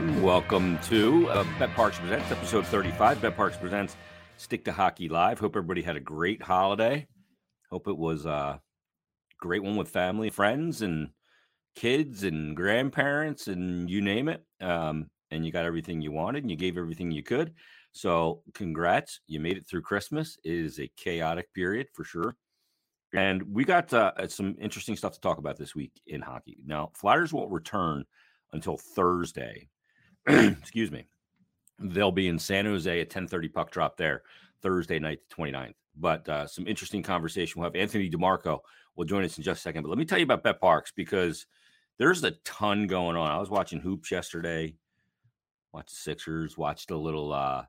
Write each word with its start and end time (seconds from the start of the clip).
Welcome 0.00 0.78
to 0.84 1.28
uh, 1.28 1.44
BetParx 1.58 1.92
Presents, 1.92 2.30
episode 2.30 2.66
35. 2.66 3.18
BetParx 3.18 3.60
Presents 3.60 3.96
Stick 4.38 4.64
to 4.64 4.72
Hockey 4.72 5.10
Live. 5.10 5.38
Hope 5.38 5.54
everybody 5.54 5.82
had 5.82 5.96
a 5.96 6.00
great 6.00 6.40
holiday. 6.40 7.06
Hope 7.70 7.86
it 7.86 7.98
was 7.98 8.24
a 8.24 8.62
great 9.40 9.62
one 9.62 9.76
with 9.76 9.90
family, 9.90 10.30
friends, 10.30 10.80
and 10.80 11.10
kids, 11.76 12.24
and 12.24 12.56
grandparents, 12.56 13.46
and 13.46 13.90
you 13.90 14.00
name 14.00 14.30
it. 14.30 14.42
Um, 14.62 15.10
and 15.30 15.44
you 15.44 15.52
got 15.52 15.66
everything 15.66 16.00
you 16.00 16.12
wanted, 16.12 16.44
and 16.44 16.50
you 16.50 16.56
gave 16.56 16.78
everything 16.78 17.10
you 17.10 17.22
could. 17.22 17.52
So, 17.92 18.42
congrats. 18.54 19.20
You 19.26 19.38
made 19.38 19.58
it 19.58 19.68
through 19.68 19.82
Christmas. 19.82 20.38
It 20.42 20.54
is 20.54 20.80
a 20.80 20.90
chaotic 20.96 21.52
period 21.52 21.88
for 21.92 22.04
sure. 22.04 22.36
And 23.12 23.42
we 23.42 23.64
got 23.64 23.92
uh, 23.92 24.28
some 24.28 24.56
interesting 24.62 24.96
stuff 24.96 25.12
to 25.12 25.20
talk 25.20 25.36
about 25.36 25.58
this 25.58 25.74
week 25.74 25.92
in 26.06 26.22
hockey. 26.22 26.56
Now, 26.64 26.90
Flyers 26.94 27.34
won't 27.34 27.52
return 27.52 28.06
until 28.52 28.78
Thursday. 28.78 29.68
Excuse 30.26 30.90
me. 30.90 31.06
They'll 31.78 32.12
be 32.12 32.28
in 32.28 32.38
San 32.38 32.66
Jose 32.66 33.00
at 33.00 33.10
10:30 33.10 33.52
puck 33.52 33.70
drop 33.70 33.96
there 33.96 34.22
Thursday 34.62 34.98
night, 34.98 35.20
the 35.28 35.34
29th. 35.34 35.74
But 35.96 36.28
uh, 36.28 36.46
some 36.46 36.66
interesting 36.66 37.02
conversation. 37.02 37.60
We'll 37.60 37.70
have 37.70 37.76
Anthony 37.76 38.10
DeMarco 38.10 38.60
will 38.96 39.04
join 39.04 39.24
us 39.24 39.38
in 39.38 39.44
just 39.44 39.60
a 39.60 39.62
second. 39.62 39.82
But 39.82 39.88
let 39.88 39.98
me 39.98 40.04
tell 40.04 40.18
you 40.18 40.24
about 40.24 40.44
BetParx 40.44 40.92
because 40.94 41.46
there's 41.98 42.22
a 42.24 42.32
ton 42.44 42.86
going 42.86 43.16
on. 43.16 43.30
I 43.30 43.38
was 43.38 43.50
watching 43.50 43.80
hoops 43.80 44.10
yesterday, 44.10 44.74
watched 45.72 45.90
the 45.90 45.96
Sixers, 45.96 46.56
watched 46.56 46.90
a 46.90 46.96
little 46.96 47.32
uh, 47.32 47.64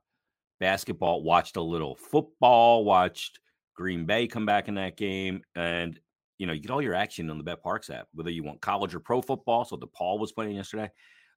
basketball, 0.59 1.23
watched 1.23 1.57
a 1.57 1.61
little 1.61 1.95
football, 1.95 2.85
watched 2.85 3.39
Green 3.75 4.05
Bay 4.05 4.27
come 4.27 4.45
back 4.45 4.67
in 4.67 4.75
that 4.75 4.97
game, 4.97 5.41
and 5.55 5.99
you 6.37 6.47
know, 6.47 6.53
you 6.53 6.61
get 6.61 6.71
all 6.71 6.81
your 6.81 6.95
action 6.95 7.29
on 7.29 7.37
the 7.37 7.43
BetParx 7.43 7.89
app, 7.91 8.07
whether 8.13 8.31
you 8.31 8.43
want 8.43 8.61
college 8.61 8.95
or 8.95 8.99
pro 8.99 9.21
football. 9.21 9.63
So 9.63 9.77
DePaul 9.77 10.19
was 10.19 10.31
playing 10.31 10.55
yesterday. 10.55 10.89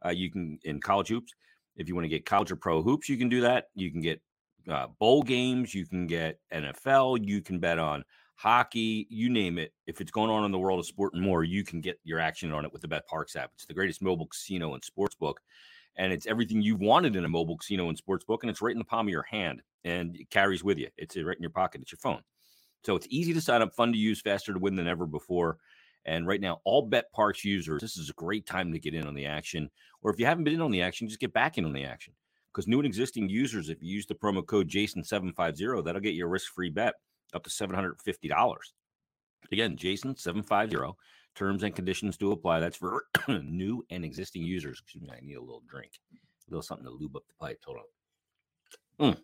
Uh, 0.04 0.10
you 0.10 0.30
can 0.30 0.58
in 0.64 0.80
college 0.80 1.08
hoops. 1.08 1.32
If 1.76 1.88
you 1.88 1.94
want 1.94 2.04
to 2.04 2.08
get 2.08 2.26
college 2.26 2.52
or 2.52 2.56
pro 2.56 2.82
hoops, 2.82 3.08
you 3.08 3.16
can 3.16 3.28
do 3.28 3.40
that. 3.42 3.66
You 3.74 3.90
can 3.90 4.00
get 4.00 4.20
uh, 4.68 4.88
bowl 4.98 5.22
games. 5.22 5.74
You 5.74 5.86
can 5.86 6.06
get 6.06 6.38
NFL. 6.52 7.26
You 7.26 7.42
can 7.42 7.58
bet 7.58 7.78
on 7.78 8.04
hockey. 8.36 9.06
You 9.10 9.30
name 9.30 9.58
it. 9.58 9.72
If 9.86 10.00
it's 10.00 10.10
going 10.10 10.30
on 10.30 10.44
in 10.44 10.52
the 10.52 10.58
world 10.58 10.78
of 10.78 10.86
sport 10.86 11.14
and 11.14 11.22
more, 11.22 11.44
you 11.44 11.64
can 11.64 11.80
get 11.80 11.98
your 12.04 12.20
action 12.20 12.52
on 12.52 12.64
it 12.64 12.72
with 12.72 12.82
the 12.82 12.88
BetParx 12.88 13.36
app. 13.36 13.50
It's 13.54 13.66
the 13.66 13.74
greatest 13.74 14.02
mobile 14.02 14.26
casino 14.26 14.74
and 14.74 14.84
sports 14.84 15.14
book, 15.14 15.40
and 15.96 16.12
it's 16.12 16.26
everything 16.26 16.62
you've 16.62 16.80
wanted 16.80 17.16
in 17.16 17.24
a 17.24 17.28
mobile 17.28 17.56
casino 17.56 17.88
and 17.88 17.98
sports 17.98 18.24
book, 18.24 18.42
and 18.42 18.50
it's 18.50 18.62
right 18.62 18.72
in 18.72 18.78
the 18.78 18.84
palm 18.84 19.06
of 19.06 19.12
your 19.12 19.22
hand, 19.24 19.62
and 19.84 20.16
it 20.16 20.30
carries 20.30 20.64
with 20.64 20.78
you. 20.78 20.88
It's 20.96 21.16
right 21.16 21.36
in 21.36 21.42
your 21.42 21.50
pocket. 21.50 21.82
It's 21.82 21.92
your 21.92 21.98
phone. 21.98 22.22
So 22.84 22.94
it's 22.96 23.06
easy 23.08 23.32
to 23.32 23.40
sign 23.40 23.62
up, 23.62 23.74
fun 23.74 23.92
to 23.92 23.98
use, 23.98 24.20
faster 24.20 24.52
to 24.52 24.58
win 24.58 24.76
than 24.76 24.86
ever 24.86 25.06
before. 25.06 25.58
And 26.06 26.26
right 26.26 26.40
now, 26.40 26.60
all 26.64 26.88
BetParx 26.88 27.44
users, 27.44 27.80
this 27.80 27.96
is 27.96 28.10
a 28.10 28.14
great 28.14 28.46
time 28.46 28.72
to 28.72 28.78
get 28.78 28.94
in 28.94 29.06
on 29.06 29.14
the 29.14 29.26
action. 29.26 29.70
Or 30.02 30.12
if 30.12 30.18
you 30.18 30.26
haven't 30.26 30.44
been 30.44 30.54
in 30.54 30.60
on 30.60 30.70
the 30.70 30.82
action, 30.82 31.08
just 31.08 31.20
get 31.20 31.32
back 31.32 31.56
in 31.56 31.64
on 31.64 31.72
the 31.72 31.84
action. 31.84 32.12
Because 32.52 32.68
new 32.68 32.78
and 32.78 32.86
existing 32.86 33.28
users, 33.28 33.68
if 33.68 33.82
you 33.82 33.94
use 33.94 34.06
the 34.06 34.14
promo 34.14 34.46
code 34.46 34.68
Jason750, 34.68 35.84
that'll 35.84 36.00
get 36.00 36.14
you 36.14 36.24
a 36.24 36.28
risk 36.28 36.52
free 36.52 36.70
bet 36.70 36.94
up 37.32 37.42
to 37.42 37.50
$750. 37.50 38.56
Again, 39.50 39.76
Jason750. 39.76 40.94
Terms 41.34 41.64
and 41.64 41.74
conditions 41.74 42.16
do 42.16 42.30
apply. 42.30 42.60
That's 42.60 42.76
for 42.76 43.06
new 43.28 43.84
and 43.90 44.04
existing 44.04 44.42
users. 44.42 44.78
Excuse 44.80 45.02
me, 45.02 45.10
I 45.10 45.20
need 45.20 45.34
a 45.34 45.40
little 45.40 45.64
drink, 45.68 45.90
a 46.12 46.50
little 46.50 46.62
something 46.62 46.86
to 46.86 46.92
lube 46.92 47.16
up 47.16 47.24
the 47.26 47.34
pipe. 47.44 47.58
Hold 47.64 47.78
on. 49.00 49.14
Mm. 49.14 49.18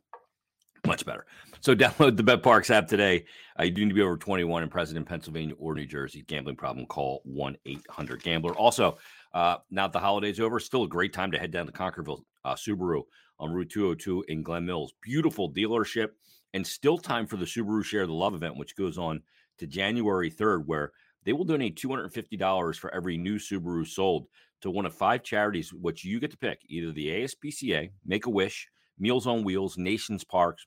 Much 1.01 1.06
better. 1.06 1.27
So 1.61 1.75
download 1.77 2.17
the 2.17 2.23
BetParx 2.23 2.70
app 2.70 2.87
today. 2.87 3.25
Uh, 3.59 3.65
you 3.65 3.70
do 3.70 3.83
need 3.83 3.91
to 3.91 3.95
be 3.95 4.03
over 4.03 4.17
21 4.17 4.62
and 4.62 4.70
present 4.70 4.98
in 4.98 5.05
Pennsylvania 5.05 5.55
or 5.59 5.75
New 5.75 5.87
Jersey. 5.87 6.25
Gambling 6.27 6.56
problem, 6.56 6.87
call 6.87 7.23
1-800-GAMBLER. 7.29 8.55
Also, 8.55 8.98
uh, 9.33 9.56
now 9.71 9.87
that 9.87 9.93
the 9.93 9.98
holiday's 9.98 10.41
over, 10.41 10.60
still 10.60 10.84
a 10.84 10.89
great 10.89 11.12
time 11.12 11.31
to 11.31 11.39
head 11.39 11.50
down 11.50 11.66
to 11.66 11.72
Concordville 11.72 12.22
uh, 12.44 12.55
Subaru 12.55 13.03
on 13.39 13.53
Route 13.53 13.71
202 13.71 14.25
in 14.28 14.43
Glen 14.43 14.66
Mills. 14.66 14.93
Beautiful 15.03 15.50
dealership 15.53 16.10
and 16.53 16.66
still 16.66 16.99
time 16.99 17.27
for 17.27 17.37
the 17.37 17.44
Subaru 17.44 17.84
Share 17.84 18.06
the 18.06 18.12
Love 18.12 18.34
event, 18.34 18.56
which 18.56 18.77
goes 18.77 18.99
on 18.99 19.22
to 19.59 19.66
January 19.66 20.31
3rd, 20.31 20.66
where 20.66 20.93
they 21.25 21.33
will 21.33 21.44
donate 21.44 21.81
$250 21.81 22.77
for 22.77 22.93
every 22.94 23.16
new 23.16 23.37
Subaru 23.37 23.87
sold 23.87 24.27
to 24.62 24.71
one 24.71 24.84
of 24.84 24.94
five 24.94 25.22
charities, 25.22 25.72
which 25.72 26.05
you 26.05 26.21
get 26.21 26.31
to 26.33 26.37
pick 26.37 26.60
either 26.69 26.93
the 26.93 27.09
ASPCA, 27.09 27.91
Make 28.05 28.27
a 28.27 28.31
Wish, 28.31 28.69
Meals 28.99 29.27
on 29.27 29.44
Wheels, 29.44 29.78
Nations 29.78 30.25
Parks, 30.25 30.66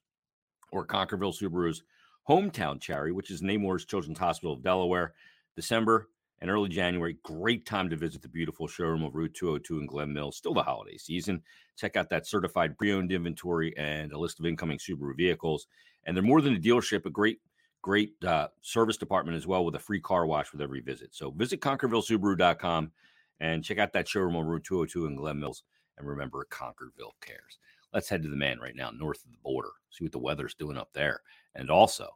or 0.74 0.86
Concordville 0.86 1.40
Subaru's 1.40 1.84
hometown 2.28 2.82
charity, 2.82 3.12
which 3.12 3.32
is 3.32 3.42
Nemours 3.42 3.86
Children's 3.86 4.20
Hospital 4.20 4.54
of 4.54 4.64
Delaware. 4.64 5.14
December 5.56 6.10
and 6.42 6.50
early 6.50 6.68
January, 6.68 7.18
great 7.24 7.66
time 7.66 7.90
to 7.90 7.96
visit 7.96 8.22
the 8.22 8.28
beautiful 8.28 8.68
showroom 8.68 9.04
of 9.04 9.16
Route 9.16 9.36
202 9.36 9.80
in 9.80 9.86
Glen 9.86 10.12
Mills. 10.12 10.36
Still 10.36 10.54
the 10.54 10.64
holiday 10.64 10.98
season. 10.98 11.42
Check 11.78 11.96
out 11.96 12.10
that 12.10 12.28
certified 12.28 12.78
pre-owned 12.78 13.12
inventory 13.12 13.76
and 13.78 14.12
a 14.12 14.18
list 14.18 14.40
of 14.40 14.46
incoming 14.46 14.80
Subaru 14.80 15.16
vehicles. 15.16 15.68
And 16.06 16.18
they're 16.18 16.24
more 16.24 16.42
than 16.42 16.56
a 16.56 16.60
dealership, 16.60 17.06
a 17.06 17.10
great, 17.10 17.40
great 17.82 18.14
uh, 18.26 18.48
service 18.62 18.98
department 18.98 19.38
as 19.38 19.48
well 19.48 19.64
with 19.64 19.76
a 19.76 19.80
free 19.80 20.02
car 20.02 20.26
wash 20.26 20.52
with 20.52 20.62
every 20.62 20.82
visit. 20.82 21.14
So 21.14 21.32
visit 21.32 21.62
ConcordvilleSubaru.com 21.62 22.92
and 23.40 23.64
check 23.64 23.78
out 23.78 23.94
that 23.94 24.08
showroom 24.08 24.36
on 24.36 24.46
Route 24.46 24.64
202 24.64 25.06
in 25.06 25.16
Glen 25.16 25.40
Mills. 25.40 25.64
And 25.98 26.08
remember, 26.08 26.46
Concordville 26.50 27.14
cares. 27.22 27.60
Let's 27.94 28.10
head 28.10 28.24
to 28.24 28.30
the 28.30 28.36
man 28.36 28.60
right 28.60 28.76
now, 28.76 28.90
north 28.92 29.24
of 29.24 29.32
the 29.32 29.38
border, 29.44 29.70
see 29.92 30.04
what 30.04 30.12
the 30.12 30.20
weather's 30.20 30.56
doing 30.56 30.78
up 30.78 30.90
there. 30.94 31.22
And 31.56 31.70
also 31.70 32.10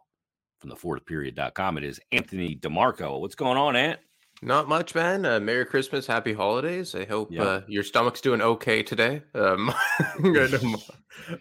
from 0.60 0.70
the 0.70 0.76
fourthperiod.com, 0.76 1.78
it 1.78 1.84
is 1.84 2.00
Anthony 2.12 2.56
DeMarco. 2.56 3.22
What's 3.22 3.36
going 3.36 3.58
on, 3.58 3.76
Ant? 3.76 4.00
Not 4.42 4.68
much, 4.68 4.94
man. 4.94 5.26
Uh, 5.26 5.40
Merry 5.40 5.66
Christmas, 5.66 6.06
Happy 6.06 6.32
Holidays. 6.32 6.94
I 6.94 7.06
hope 7.06 7.32
yeah. 7.32 7.44
uh, 7.44 7.62
your 7.68 7.84
stomach's 7.84 8.22
doing 8.22 8.42
okay 8.42 8.84
today. 8.84 9.24
Um, 9.34 9.74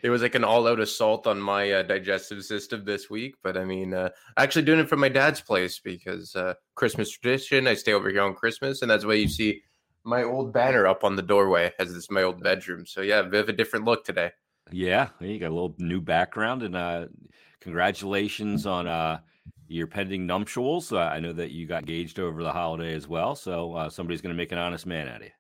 it 0.03 0.09
was 0.09 0.23
like 0.23 0.35
an 0.35 0.45
all-out 0.45 0.81
assault 0.81 1.27
on 1.27 1.39
my 1.39 1.71
uh, 1.73 1.83
digestive 1.83 2.43
system 2.43 2.85
this 2.87 3.11
week, 3.11 3.35
but 3.43 3.59
I 3.59 3.67
mean, 3.67 3.93
uh, 3.93 4.09
actually 4.39 4.65
doing 4.65 4.81
it 4.81 4.89
from 4.89 5.01
my 5.01 5.11
dad's 5.11 5.43
place 5.43 5.79
because 5.79 6.35
uh, 6.35 6.55
Christmas 6.75 7.11
tradition. 7.11 7.67
I 7.67 7.75
stay 7.75 7.93
over 7.93 8.09
here 8.09 8.23
on 8.23 8.35
Christmas, 8.35 8.81
and 8.81 8.91
that's 8.91 9.05
why 9.05 9.15
you 9.15 9.29
see 9.29 9.63
my 10.07 10.23
old 10.23 10.53
banner 10.53 10.87
up 10.87 11.05
on 11.05 11.17
the 11.17 11.23
doorway 11.23 11.73
as 11.79 11.93
this 11.93 12.11
my 12.11 12.23
old 12.23 12.43
bedroom. 12.43 12.87
So 12.87 13.01
yeah, 13.01 13.23
bit 13.23 13.41
of 13.41 13.49
a 13.49 13.53
different 13.53 13.85
look 13.85 14.05
today. 14.05 14.31
Yeah, 14.71 15.09
you 15.21 15.39
got 15.39 15.51
a 15.51 15.55
little 15.55 15.75
new 15.79 16.01
background, 16.01 16.63
and 16.63 16.75
uh, 16.75 17.07
congratulations 17.61 18.67
on 18.67 18.87
uh, 18.87 19.21
your 19.69 19.87
pending 19.87 20.27
nuptials. 20.27 20.93
Uh, 20.93 20.99
I 20.99 21.21
know 21.21 21.33
that 21.33 21.51
you 21.51 21.67
got 21.67 21.81
engaged 21.81 22.19
over 22.19 22.43
the 22.43 22.53
holiday 22.53 22.95
as 22.95 23.07
well, 23.07 23.35
so 23.35 23.75
uh, 23.75 23.91
somebody's 23.91 24.23
going 24.23 24.35
to 24.35 24.37
make 24.37 24.53
an 24.53 24.59
honest 24.59 24.87
man 24.87 25.09
out 25.09 25.17
of 25.17 25.23
you. 25.25 25.31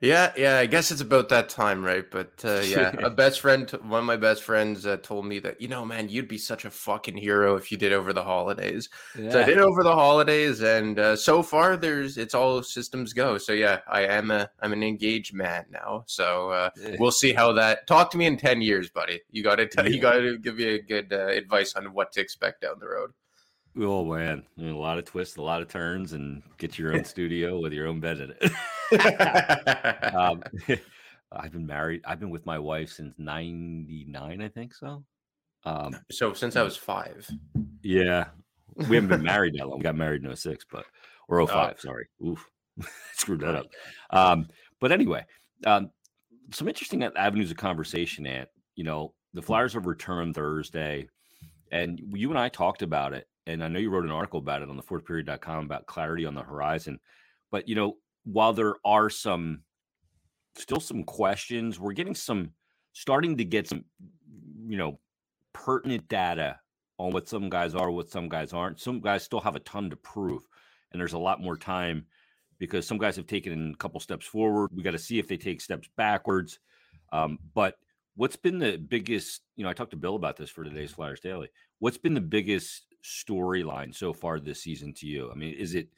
Yeah, 0.00 0.32
yeah, 0.36 0.58
I 0.58 0.66
guess 0.66 0.90
it's 0.90 1.00
about 1.00 1.28
that 1.30 1.48
time, 1.48 1.84
right? 1.84 2.08
But 2.10 2.32
uh, 2.44 2.60
yeah, 2.64 2.94
a 3.02 3.10
best 3.10 3.40
friend, 3.40 3.70
one 3.82 4.00
of 4.00 4.04
my 4.04 4.16
best 4.16 4.42
friends, 4.42 4.86
uh, 4.86 4.96
told 4.98 5.26
me 5.26 5.38
that 5.40 5.60
you 5.60 5.68
know, 5.68 5.84
man, 5.84 6.08
you'd 6.08 6.28
be 6.28 6.38
such 6.38 6.64
a 6.64 6.70
fucking 6.70 7.16
hero 7.16 7.56
if 7.56 7.70
you 7.70 7.78
did 7.78 7.92
over 7.92 8.12
the 8.12 8.22
holidays. 8.22 8.88
Yeah. 9.18 9.30
So 9.30 9.42
I 9.42 9.44
did 9.44 9.58
over 9.58 9.82
the 9.82 9.94
holidays, 9.94 10.62
and 10.62 10.98
uh, 10.98 11.16
so 11.16 11.42
far, 11.42 11.76
there's 11.76 12.18
it's 12.18 12.34
all 12.34 12.62
systems 12.62 13.12
go. 13.12 13.38
So 13.38 13.52
yeah, 13.52 13.80
I 13.88 14.02
am 14.02 14.30
a 14.30 14.48
I'm 14.60 14.72
an 14.72 14.82
engaged 14.82 15.34
man 15.34 15.64
now. 15.70 16.04
So 16.06 16.50
uh, 16.50 16.70
we'll 16.98 17.10
see 17.10 17.32
how 17.32 17.52
that. 17.52 17.86
Talk 17.86 18.10
to 18.12 18.18
me 18.18 18.26
in 18.26 18.36
ten 18.36 18.60
years, 18.60 18.90
buddy. 18.90 19.20
You 19.30 19.42
got 19.42 19.56
to 19.56 19.68
yeah. 19.76 19.86
you 19.86 20.00
got 20.00 20.14
to 20.14 20.38
give 20.38 20.56
me 20.56 20.74
a 20.74 20.82
good 20.82 21.12
uh, 21.12 21.26
advice 21.28 21.74
on 21.74 21.92
what 21.92 22.12
to 22.12 22.20
expect 22.20 22.62
down 22.62 22.78
the 22.80 22.88
road. 22.88 23.12
Oh 23.76 24.04
man, 24.04 24.44
a 24.58 24.62
lot 24.64 24.98
of 24.98 25.04
twists, 25.04 25.36
a 25.36 25.42
lot 25.42 25.60
of 25.60 25.68
turns, 25.68 26.12
and 26.12 26.42
get 26.58 26.78
your 26.78 26.94
own 26.94 27.04
studio 27.04 27.60
with 27.60 27.72
your 27.72 27.88
own 27.88 28.00
bed 28.00 28.20
in 28.20 28.34
it. 28.40 30.14
um, 30.14 30.42
I've 31.32 31.52
been 31.52 31.66
married. 31.66 32.02
I've 32.04 32.20
been 32.20 32.30
with 32.30 32.46
my 32.46 32.58
wife 32.58 32.90
since 32.90 33.14
'99, 33.18 34.40
I 34.40 34.48
think 34.48 34.74
so. 34.74 35.04
Um, 35.64 35.96
so 36.10 36.32
since 36.32 36.54
I 36.54 36.62
was 36.62 36.76
five. 36.76 37.28
Yeah, 37.82 38.26
we 38.76 38.94
haven't 38.96 39.08
been 39.08 39.22
married 39.22 39.54
that 39.54 39.68
long. 39.68 39.78
We 39.78 39.82
got 39.82 39.96
married 39.96 40.24
in 40.24 40.34
06, 40.34 40.64
but 40.70 40.84
or 41.28 41.44
05, 41.44 41.56
oh. 41.56 41.80
sorry. 41.80 42.06
Oof, 42.24 42.48
screwed 43.14 43.40
that 43.40 43.56
up. 43.56 43.66
Um, 44.10 44.46
but 44.80 44.92
anyway, 44.92 45.24
um, 45.66 45.90
some 46.52 46.68
interesting 46.68 47.02
avenues 47.02 47.50
of 47.50 47.56
conversation. 47.56 48.24
At 48.26 48.50
you 48.76 48.84
know, 48.84 49.14
the 49.32 49.42
Flyers 49.42 49.72
have 49.72 49.86
returned 49.86 50.36
Thursday, 50.36 51.08
and 51.72 52.00
you 52.12 52.30
and 52.30 52.38
I 52.38 52.48
talked 52.50 52.82
about 52.82 53.14
it 53.14 53.26
and 53.46 53.62
I 53.62 53.68
know 53.68 53.78
you 53.78 53.90
wrote 53.90 54.04
an 54.04 54.10
article 54.10 54.40
about 54.40 54.62
it 54.62 54.70
on 54.70 54.76
the 54.76 54.82
fourthperiod.com 54.82 55.64
about 55.64 55.86
clarity 55.86 56.24
on 56.24 56.34
the 56.34 56.42
horizon. 56.42 56.98
But 57.50 57.68
you 57.68 57.74
know, 57.74 57.96
while 58.24 58.52
there 58.52 58.76
are 58.84 59.10
some 59.10 59.60
still 60.56 60.80
some 60.80 61.04
questions, 61.04 61.78
we're 61.78 61.92
getting 61.92 62.14
some 62.14 62.50
starting 62.92 63.36
to 63.36 63.44
get 63.44 63.68
some, 63.68 63.84
you 64.66 64.76
know, 64.76 64.98
pertinent 65.52 66.08
data 66.08 66.58
on 66.98 67.12
what 67.12 67.28
some 67.28 67.48
guys 67.48 67.74
are, 67.74 67.90
what 67.90 68.10
some 68.10 68.28
guys 68.28 68.52
aren't. 68.52 68.80
Some 68.80 69.00
guys 69.00 69.24
still 69.24 69.40
have 69.40 69.56
a 69.56 69.60
ton 69.60 69.90
to 69.90 69.96
prove, 69.96 70.42
and 70.92 71.00
there's 71.00 71.12
a 71.12 71.18
lot 71.18 71.42
more 71.42 71.56
time 71.56 72.06
because 72.58 72.86
some 72.86 72.98
guys 72.98 73.16
have 73.16 73.26
taken 73.26 73.72
a 73.72 73.76
couple 73.76 74.00
steps 74.00 74.26
forward. 74.26 74.70
We 74.74 74.82
got 74.82 74.92
to 74.92 74.98
see 74.98 75.18
if 75.18 75.28
they 75.28 75.36
take 75.36 75.60
steps 75.60 75.88
backwards. 75.96 76.60
Um, 77.12 77.38
but 77.52 77.74
what's 78.16 78.36
been 78.36 78.58
the 78.58 78.78
biggest? 78.78 79.42
You 79.56 79.64
know, 79.64 79.70
I 79.70 79.74
talked 79.74 79.90
to 79.90 79.96
Bill 79.96 80.16
about 80.16 80.36
this 80.36 80.50
for 80.50 80.64
today's 80.64 80.92
Flyers 80.92 81.20
Daily. 81.20 81.48
What's 81.80 81.98
been 81.98 82.14
the 82.14 82.20
biggest 82.20 82.93
storyline 83.04 83.94
so 83.94 84.12
far 84.12 84.40
this 84.40 84.62
season 84.62 84.92
to 84.94 85.06
you? 85.06 85.30
I 85.30 85.34
mean, 85.34 85.54
is 85.54 85.74
it 85.74 85.88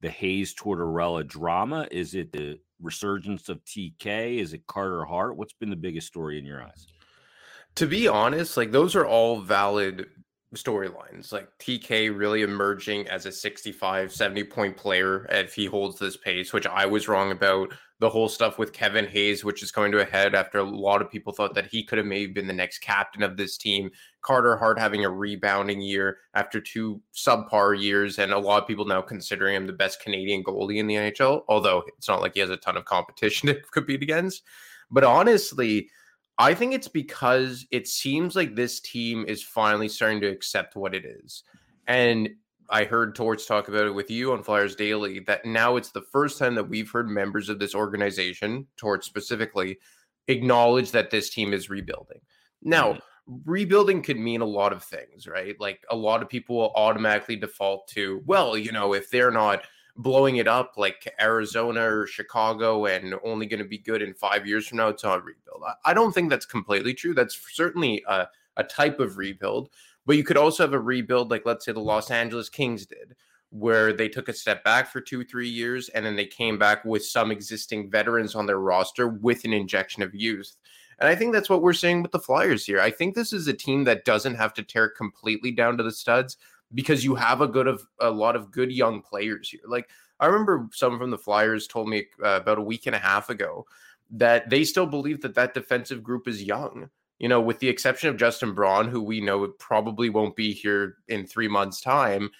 the 0.00 0.10
Hayes 0.10 0.54
Tortorella 0.54 1.26
drama? 1.26 1.88
Is 1.90 2.14
it 2.14 2.32
the 2.32 2.58
resurgence 2.80 3.48
of 3.48 3.64
TK? 3.64 4.38
Is 4.38 4.52
it 4.52 4.66
Carter 4.66 5.04
Hart? 5.04 5.36
What's 5.36 5.52
been 5.52 5.70
the 5.70 5.76
biggest 5.76 6.06
story 6.06 6.38
in 6.38 6.44
your 6.44 6.62
eyes? 6.62 6.86
To 7.76 7.86
be 7.86 8.06
honest, 8.06 8.56
like 8.56 8.70
those 8.70 8.94
are 8.94 9.06
all 9.06 9.40
valid 9.40 10.06
storylines. 10.54 11.32
Like 11.32 11.48
TK 11.58 12.16
really 12.16 12.42
emerging 12.42 13.08
as 13.08 13.26
a 13.26 13.32
65, 13.32 14.12
70 14.12 14.44
point 14.44 14.76
player 14.76 15.26
if 15.30 15.54
he 15.54 15.66
holds 15.66 15.98
this 15.98 16.16
pace, 16.16 16.52
which 16.52 16.66
I 16.66 16.86
was 16.86 17.08
wrong 17.08 17.32
about. 17.32 17.72
The 18.00 18.10
whole 18.10 18.28
stuff 18.28 18.58
with 18.58 18.72
Kevin 18.72 19.06
Hayes, 19.06 19.44
which 19.44 19.62
is 19.62 19.70
coming 19.70 19.92
to 19.92 20.02
a 20.02 20.04
head 20.04 20.34
after 20.34 20.58
a 20.58 20.64
lot 20.64 21.00
of 21.00 21.10
people 21.10 21.32
thought 21.32 21.54
that 21.54 21.68
he 21.68 21.84
could 21.84 21.96
have 21.96 22.06
maybe 22.06 22.32
been 22.32 22.48
the 22.48 22.52
next 22.52 22.80
captain 22.80 23.22
of 23.22 23.36
this 23.36 23.56
team. 23.56 23.90
Carter 24.24 24.56
Hart 24.56 24.78
having 24.78 25.04
a 25.04 25.10
rebounding 25.10 25.80
year 25.80 26.18
after 26.34 26.60
two 26.60 27.00
subpar 27.14 27.80
years, 27.80 28.18
and 28.18 28.32
a 28.32 28.38
lot 28.38 28.62
of 28.62 28.66
people 28.66 28.86
now 28.86 29.02
considering 29.02 29.54
him 29.54 29.66
the 29.66 29.72
best 29.72 30.00
Canadian 30.00 30.42
goalie 30.42 30.78
in 30.78 30.86
the 30.86 30.94
NHL, 30.94 31.42
although 31.48 31.84
it's 31.96 32.08
not 32.08 32.22
like 32.22 32.34
he 32.34 32.40
has 32.40 32.50
a 32.50 32.56
ton 32.56 32.76
of 32.76 32.86
competition 32.86 33.48
to 33.48 33.60
compete 33.72 34.02
against. 34.02 34.42
But 34.90 35.04
honestly, 35.04 35.90
I 36.38 36.54
think 36.54 36.72
it's 36.74 36.88
because 36.88 37.66
it 37.70 37.86
seems 37.86 38.34
like 38.34 38.54
this 38.56 38.80
team 38.80 39.24
is 39.28 39.42
finally 39.42 39.88
starting 39.88 40.20
to 40.22 40.28
accept 40.28 40.74
what 40.74 40.94
it 40.94 41.04
is. 41.04 41.44
And 41.86 42.30
I 42.70 42.84
heard 42.84 43.14
Torts 43.14 43.44
talk 43.44 43.68
about 43.68 43.86
it 43.86 43.94
with 43.94 44.10
you 44.10 44.32
on 44.32 44.42
Flyers 44.42 44.74
Daily 44.74 45.20
that 45.20 45.44
now 45.44 45.76
it's 45.76 45.90
the 45.90 46.00
first 46.00 46.38
time 46.38 46.54
that 46.54 46.68
we've 46.68 46.90
heard 46.90 47.08
members 47.08 47.50
of 47.50 47.58
this 47.58 47.74
organization, 47.74 48.66
Torts 48.78 49.06
specifically, 49.06 49.78
acknowledge 50.28 50.90
that 50.92 51.10
this 51.10 51.28
team 51.28 51.52
is 51.52 51.68
rebuilding. 51.68 52.20
Now, 52.62 52.92
mm-hmm. 52.92 53.00
Rebuilding 53.26 54.02
could 54.02 54.18
mean 54.18 54.40
a 54.40 54.46
lot 54.46 54.72
of 54.72 54.82
things, 54.82 55.26
right? 55.26 55.58
Like 55.58 55.84
a 55.90 55.96
lot 55.96 56.22
of 56.22 56.28
people 56.28 56.56
will 56.56 56.72
automatically 56.76 57.36
default 57.36 57.88
to, 57.88 58.22
well, 58.26 58.56
you 58.56 58.72
know, 58.72 58.92
if 58.92 59.10
they're 59.10 59.30
not 59.30 59.62
blowing 59.96 60.36
it 60.36 60.48
up 60.48 60.72
like 60.76 61.12
Arizona 61.20 61.82
or 61.82 62.06
Chicago 62.06 62.86
and 62.86 63.14
only 63.24 63.46
going 63.46 63.62
to 63.62 63.68
be 63.68 63.78
good 63.78 64.02
in 64.02 64.12
five 64.12 64.46
years 64.46 64.66
from 64.66 64.78
now, 64.78 64.88
it's 64.88 65.04
not 65.04 65.24
rebuild. 65.24 65.62
I 65.84 65.94
don't 65.94 66.12
think 66.12 66.30
that's 66.30 66.46
completely 66.46 66.94
true. 66.94 67.14
That's 67.14 67.38
certainly 67.52 68.04
a, 68.08 68.28
a 68.56 68.64
type 68.64 69.00
of 69.00 69.16
rebuild, 69.16 69.70
but 70.04 70.16
you 70.16 70.24
could 70.24 70.36
also 70.36 70.64
have 70.64 70.72
a 70.72 70.80
rebuild 70.80 71.30
like, 71.30 71.46
let's 71.46 71.64
say, 71.64 71.72
the 71.72 71.80
Los 71.80 72.10
Angeles 72.10 72.48
Kings 72.48 72.86
did, 72.86 73.14
where 73.50 73.92
they 73.92 74.08
took 74.08 74.28
a 74.28 74.32
step 74.34 74.64
back 74.64 74.88
for 74.90 75.00
two, 75.00 75.24
three 75.24 75.48
years 75.48 75.88
and 75.90 76.04
then 76.04 76.16
they 76.16 76.26
came 76.26 76.58
back 76.58 76.84
with 76.84 77.04
some 77.06 77.30
existing 77.30 77.88
veterans 77.88 78.34
on 78.34 78.46
their 78.46 78.58
roster 78.58 79.08
with 79.08 79.44
an 79.44 79.52
injection 79.52 80.02
of 80.02 80.14
youth. 80.14 80.56
And 80.98 81.08
I 81.08 81.14
think 81.14 81.32
that's 81.32 81.50
what 81.50 81.62
we're 81.62 81.72
seeing 81.72 82.02
with 82.02 82.12
the 82.12 82.18
Flyers 82.18 82.64
here. 82.64 82.80
I 82.80 82.90
think 82.90 83.14
this 83.14 83.32
is 83.32 83.48
a 83.48 83.52
team 83.52 83.84
that 83.84 84.04
doesn't 84.04 84.36
have 84.36 84.54
to 84.54 84.62
tear 84.62 84.88
completely 84.88 85.50
down 85.50 85.76
to 85.76 85.82
the 85.82 85.92
studs 85.92 86.36
because 86.72 87.04
you 87.04 87.14
have 87.14 87.40
a 87.40 87.48
good 87.48 87.66
of 87.66 87.86
a 88.00 88.10
lot 88.10 88.36
of 88.36 88.50
good 88.50 88.72
young 88.72 89.02
players 89.02 89.50
here. 89.50 89.60
Like 89.66 89.88
I 90.20 90.26
remember 90.26 90.68
someone 90.72 91.00
from 91.00 91.10
the 91.10 91.18
Flyers 91.18 91.66
told 91.66 91.88
me 91.88 92.06
uh, 92.22 92.40
about 92.40 92.58
a 92.58 92.62
week 92.62 92.86
and 92.86 92.94
a 92.94 93.00
half 93.00 93.30
ago 93.30 93.66
that 94.10 94.48
they 94.50 94.64
still 94.64 94.86
believe 94.86 95.20
that 95.22 95.34
that 95.34 95.54
defensive 95.54 96.02
group 96.02 96.28
is 96.28 96.42
young. 96.42 96.88
You 97.18 97.28
know, 97.28 97.40
with 97.40 97.60
the 97.60 97.68
exception 97.68 98.08
of 98.08 98.16
Justin 98.16 98.54
Braun, 98.54 98.88
who 98.88 99.02
we 99.02 99.20
know 99.20 99.46
probably 99.58 100.10
won't 100.10 100.36
be 100.36 100.52
here 100.52 100.96
in 101.08 101.26
three 101.26 101.48
months' 101.48 101.80
time, 101.80 102.30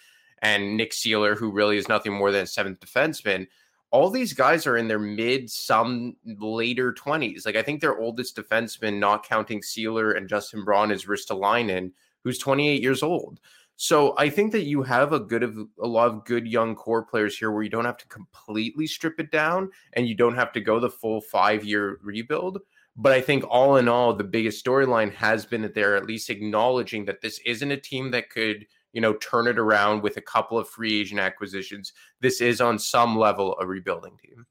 and 0.42 0.76
Nick 0.76 0.92
Seeler, 0.92 1.36
who 1.36 1.50
really 1.50 1.76
is 1.76 1.88
nothing 1.88 2.12
more 2.12 2.32
than 2.32 2.42
a 2.42 2.46
seventh 2.46 2.80
defenseman. 2.80 3.46
All 3.94 4.10
these 4.10 4.32
guys 4.32 4.66
are 4.66 4.76
in 4.76 4.88
their 4.88 4.98
mid, 4.98 5.48
some 5.48 6.16
later 6.26 6.92
20s. 6.92 7.46
Like, 7.46 7.54
I 7.54 7.62
think 7.62 7.80
their 7.80 7.96
oldest 7.96 8.36
defenseman, 8.36 8.98
not 8.98 9.24
counting 9.24 9.60
Seeler 9.60 10.16
and 10.16 10.28
Justin 10.28 10.64
Braun, 10.64 10.90
is 10.90 11.06
Ristolainen, 11.06 11.92
who's 12.24 12.38
28 12.38 12.82
years 12.82 13.04
old. 13.04 13.38
So 13.76 14.16
I 14.18 14.30
think 14.30 14.50
that 14.50 14.64
you 14.64 14.82
have 14.82 15.12
a 15.12 15.20
good 15.20 15.44
of 15.44 15.56
a 15.80 15.86
lot 15.86 16.08
of 16.08 16.24
good 16.24 16.44
young 16.44 16.74
core 16.74 17.04
players 17.04 17.38
here 17.38 17.52
where 17.52 17.62
you 17.62 17.70
don't 17.70 17.84
have 17.84 17.96
to 17.98 18.08
completely 18.08 18.88
strip 18.88 19.20
it 19.20 19.30
down 19.30 19.70
and 19.92 20.08
you 20.08 20.16
don't 20.16 20.34
have 20.34 20.52
to 20.54 20.60
go 20.60 20.80
the 20.80 20.90
full 20.90 21.20
five 21.20 21.64
year 21.64 22.00
rebuild. 22.02 22.58
But 22.96 23.12
I 23.12 23.20
think 23.20 23.44
all 23.48 23.76
in 23.76 23.86
all, 23.86 24.12
the 24.12 24.24
biggest 24.24 24.64
storyline 24.64 25.12
has 25.14 25.46
been 25.46 25.62
that 25.62 25.74
they're 25.74 25.96
at 25.96 26.06
least 26.06 26.30
acknowledging 26.30 27.04
that 27.04 27.20
this 27.20 27.38
isn't 27.46 27.70
a 27.70 27.76
team 27.76 28.10
that 28.10 28.28
could, 28.28 28.66
you 28.94 29.00
know, 29.00 29.12
turn 29.14 29.46
it 29.46 29.58
around 29.58 30.02
with 30.02 30.16
a 30.16 30.22
couple 30.22 30.58
of 30.58 30.68
free 30.68 31.00
agent 31.00 31.20
acquisitions. 31.20 31.92
This 32.20 32.40
is 32.40 32.60
on 32.60 32.78
some 32.78 33.18
level 33.18 33.56
a 33.60 33.66
rebuilding 33.66 34.16
team. 34.24 34.46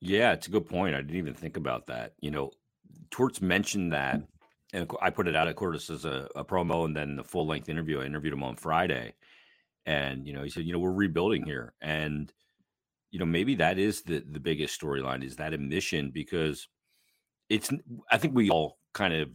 Yeah, 0.00 0.32
it's 0.32 0.46
a 0.46 0.50
good 0.50 0.66
point. 0.66 0.94
I 0.94 1.00
didn't 1.00 1.16
even 1.16 1.34
think 1.34 1.56
about 1.56 1.86
that. 1.86 2.12
You 2.20 2.30
know, 2.30 2.52
Torts 3.10 3.40
mentioned 3.40 3.92
that 3.92 4.22
and 4.72 4.90
I 5.00 5.10
put 5.10 5.28
it 5.28 5.36
out 5.36 5.48
at 5.48 5.56
Curtis 5.56 5.90
as 5.90 6.04
a, 6.04 6.28
a 6.36 6.44
promo 6.44 6.84
and 6.84 6.94
then 6.94 7.16
the 7.16 7.24
full 7.24 7.46
length 7.46 7.68
interview. 7.68 8.00
I 8.00 8.04
interviewed 8.04 8.34
him 8.34 8.42
on 8.42 8.56
Friday, 8.56 9.14
and 9.86 10.26
you 10.26 10.34
know 10.34 10.42
he 10.42 10.50
said, 10.50 10.64
you 10.64 10.72
know, 10.72 10.78
we're 10.78 10.92
rebuilding 10.92 11.44
here, 11.44 11.72
and 11.80 12.32
you 13.10 13.18
know 13.18 13.24
maybe 13.24 13.54
that 13.56 13.78
is 13.78 14.02
the 14.02 14.22
the 14.30 14.40
biggest 14.40 14.78
storyline 14.78 15.24
is 15.24 15.36
that 15.36 15.54
admission 15.54 16.10
because 16.12 16.68
it's 17.48 17.70
I 18.10 18.18
think 18.18 18.34
we 18.34 18.50
all 18.50 18.78
kind 18.92 19.14
of 19.14 19.30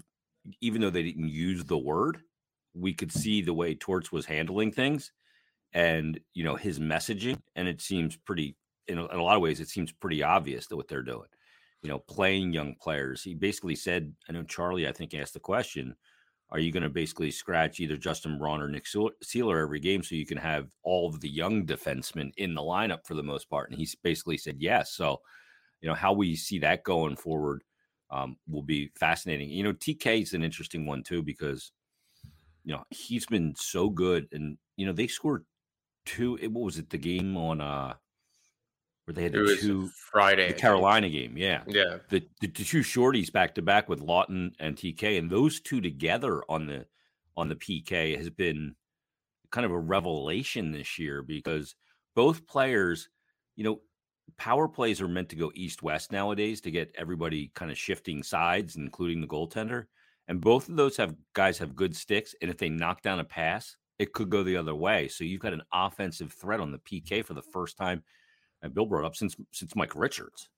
even 0.59 0.81
though 0.81 0.89
they 0.89 1.03
didn't 1.03 1.29
use 1.29 1.63
the 1.63 1.77
word, 1.77 2.21
we 2.73 2.93
could 2.93 3.11
see 3.11 3.41
the 3.41 3.53
way 3.53 3.75
Torts 3.75 4.11
was 4.11 4.25
handling 4.25 4.71
things, 4.71 5.11
and 5.73 6.19
you 6.33 6.43
know 6.43 6.55
his 6.55 6.79
messaging, 6.79 7.41
and 7.55 7.67
it 7.67 7.81
seems 7.81 8.15
pretty 8.17 8.55
in 8.87 8.97
a, 8.97 9.05
in 9.07 9.19
a 9.19 9.23
lot 9.23 9.35
of 9.35 9.41
ways 9.41 9.59
it 9.59 9.69
seems 9.69 9.91
pretty 9.91 10.23
obvious 10.23 10.67
that 10.67 10.77
what 10.77 10.87
they're 10.87 11.03
doing 11.03 11.27
you 11.81 11.89
know, 11.89 11.99
playing 11.99 12.53
young 12.53 12.75
players. 12.75 13.23
He 13.23 13.33
basically 13.33 13.75
said, 13.75 14.13
I 14.29 14.33
know 14.33 14.43
Charlie, 14.43 14.87
I 14.87 14.91
think, 14.91 15.13
asked 15.13 15.33
the 15.33 15.39
question, 15.39 15.95
are 16.49 16.59
you 16.59 16.71
going 16.71 16.83
to 16.83 16.89
basically 16.89 17.31
scratch 17.31 17.79
either 17.79 17.97
Justin 17.97 18.37
Braun 18.37 18.61
or 18.61 18.67
Nick 18.67 18.85
Seeler 18.85 19.61
every 19.61 19.79
game 19.79 20.03
so 20.03 20.15
you 20.15 20.25
can 20.25 20.37
have 20.37 20.69
all 20.83 21.07
of 21.07 21.21
the 21.21 21.29
young 21.29 21.65
defensemen 21.65 22.31
in 22.37 22.53
the 22.53 22.61
lineup 22.61 23.05
for 23.05 23.15
the 23.15 23.23
most 23.23 23.49
part? 23.49 23.69
And 23.69 23.79
he 23.79 23.87
basically 24.03 24.37
said 24.37 24.57
yes. 24.59 24.93
So, 24.93 25.21
you 25.79 25.89
know, 25.89 25.95
how 25.95 26.13
we 26.13 26.35
see 26.35 26.59
that 26.59 26.83
going 26.83 27.15
forward 27.15 27.63
um, 28.11 28.35
will 28.47 28.63
be 28.63 28.91
fascinating. 28.99 29.49
You 29.49 29.63
know, 29.63 29.73
TK 29.73 30.23
is 30.23 30.33
an 30.33 30.43
interesting 30.43 30.85
one 30.85 31.03
too 31.03 31.23
because, 31.23 31.71
you 32.63 32.73
know, 32.73 32.83
he's 32.89 33.25
been 33.25 33.53
so 33.57 33.89
good. 33.89 34.27
And, 34.31 34.57
you 34.77 34.85
know, 34.85 34.93
they 34.93 35.07
scored 35.07 35.45
two, 36.05 36.37
what 36.49 36.63
was 36.63 36.77
it, 36.77 36.89
the 36.89 36.97
game 36.97 37.37
on, 37.37 37.61
uh, 37.61 37.93
where 39.05 39.13
they 39.13 39.23
had 39.23 39.33
the 39.33 39.57
two 39.59 39.89
Friday 40.11 40.49
the 40.49 40.53
Carolina 40.53 41.09
game. 41.09 41.37
Yeah, 41.37 41.63
yeah. 41.67 41.97
The, 42.09 42.19
the, 42.39 42.47
the 42.47 42.63
two 42.63 42.81
shorties 42.81 43.31
back 43.31 43.55
to 43.55 43.61
back 43.61 43.89
with 43.89 43.99
Laughton 43.99 44.53
and 44.59 44.75
TK, 44.75 45.17
and 45.17 45.29
those 45.29 45.59
two 45.59 45.81
together 45.81 46.43
on 46.47 46.67
the 46.67 46.85
on 47.35 47.49
the 47.49 47.55
PK 47.55 48.17
has 48.17 48.29
been 48.29 48.75
kind 49.51 49.65
of 49.65 49.71
a 49.71 49.79
revelation 49.79 50.71
this 50.71 50.99
year 50.99 51.23
because 51.23 51.75
both 52.15 52.45
players, 52.45 53.09
you 53.55 53.63
know, 53.63 53.81
power 54.37 54.67
plays 54.67 55.01
are 55.01 55.07
meant 55.07 55.29
to 55.29 55.35
go 55.35 55.51
east 55.55 55.81
west 55.81 56.11
nowadays 56.11 56.61
to 56.61 56.71
get 56.71 56.93
everybody 56.97 57.51
kind 57.55 57.71
of 57.71 57.77
shifting 57.77 58.23
sides, 58.23 58.75
including 58.75 59.21
the 59.21 59.27
goaltender. 59.27 59.85
And 60.31 60.41
both 60.41 60.67
of 60.67 60.77
those 60.77 60.97
have 60.97 61.13
guys 61.33 61.59
have 61.59 61.75
good 61.75 61.95
sticks, 61.95 62.33
and 62.41 62.49
if 62.49 62.57
they 62.57 62.69
knock 62.69 63.03
down 63.03 63.19
a 63.19 63.23
pass, 63.23 63.75
it 63.99 64.13
could 64.13 64.31
go 64.31 64.41
the 64.41 64.57
other 64.57 64.73
way. 64.73 65.07
So 65.09 65.23
you've 65.23 65.41
got 65.41 65.53
an 65.53 65.61
offensive 65.71 66.33
threat 66.33 66.59
on 66.59 66.71
the 66.71 66.79
PK 66.79 67.23
for 67.23 67.35
the 67.35 67.43
first 67.43 67.77
time 67.77 68.01
and 68.61 68.73
Bill 68.73 68.85
brought 68.85 69.05
up 69.05 69.15
since 69.15 69.35
since 69.51 69.75
Mike 69.75 69.95
Richards. 69.95 70.49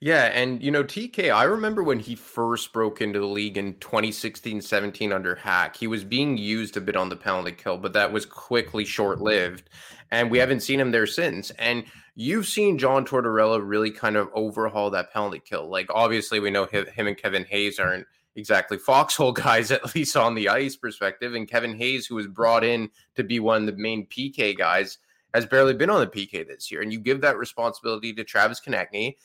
Yeah, 0.00 0.24
and 0.26 0.62
you 0.62 0.70
know, 0.70 0.84
TK, 0.84 1.34
I 1.34 1.44
remember 1.44 1.82
when 1.82 1.98
he 1.98 2.14
first 2.14 2.72
broke 2.72 3.00
into 3.00 3.18
the 3.18 3.26
league 3.26 3.56
in 3.56 3.74
2016 3.74 4.60
17 4.60 5.12
under 5.12 5.34
Hack, 5.34 5.76
he 5.76 5.86
was 5.86 6.04
being 6.04 6.36
used 6.36 6.76
a 6.76 6.82
bit 6.82 6.96
on 6.96 7.08
the 7.08 7.16
penalty 7.16 7.52
kill, 7.52 7.78
but 7.78 7.94
that 7.94 8.12
was 8.12 8.26
quickly 8.26 8.84
short 8.84 9.20
lived. 9.20 9.70
And 10.10 10.30
we 10.30 10.38
haven't 10.38 10.60
seen 10.60 10.78
him 10.78 10.90
there 10.90 11.06
since. 11.06 11.50
And 11.52 11.84
you've 12.14 12.46
seen 12.46 12.78
John 12.78 13.06
Tortorella 13.06 13.60
really 13.62 13.90
kind 13.90 14.16
of 14.16 14.28
overhaul 14.34 14.90
that 14.90 15.12
penalty 15.12 15.40
kill. 15.40 15.68
Like, 15.68 15.88
obviously, 15.92 16.40
we 16.40 16.50
know 16.50 16.66
him 16.66 16.86
and 16.98 17.16
Kevin 17.16 17.44
Hayes 17.46 17.78
aren't 17.78 18.06
exactly 18.36 18.78
foxhole 18.78 19.32
guys, 19.44 19.70
at 19.70 19.94
least 19.94 20.16
on 20.16 20.34
the 20.34 20.48
ice 20.48 20.76
perspective. 20.76 21.34
And 21.34 21.48
Kevin 21.48 21.76
Hayes, 21.76 22.06
who 22.06 22.14
was 22.14 22.26
brought 22.26 22.64
in 22.64 22.90
to 23.16 23.24
be 23.24 23.40
one 23.40 23.68
of 23.68 23.74
the 23.74 23.82
main 23.82 24.06
PK 24.06 24.56
guys, 24.56 24.98
has 25.34 25.46
barely 25.46 25.74
been 25.74 25.90
on 25.90 26.00
the 26.00 26.06
PK 26.06 26.46
this 26.46 26.70
year. 26.70 26.82
And 26.82 26.92
you 26.92 27.00
give 27.00 27.20
that 27.22 27.36
responsibility 27.36 28.12
to 28.14 28.24
Travis 28.24 28.60
Konecny. 28.60 29.16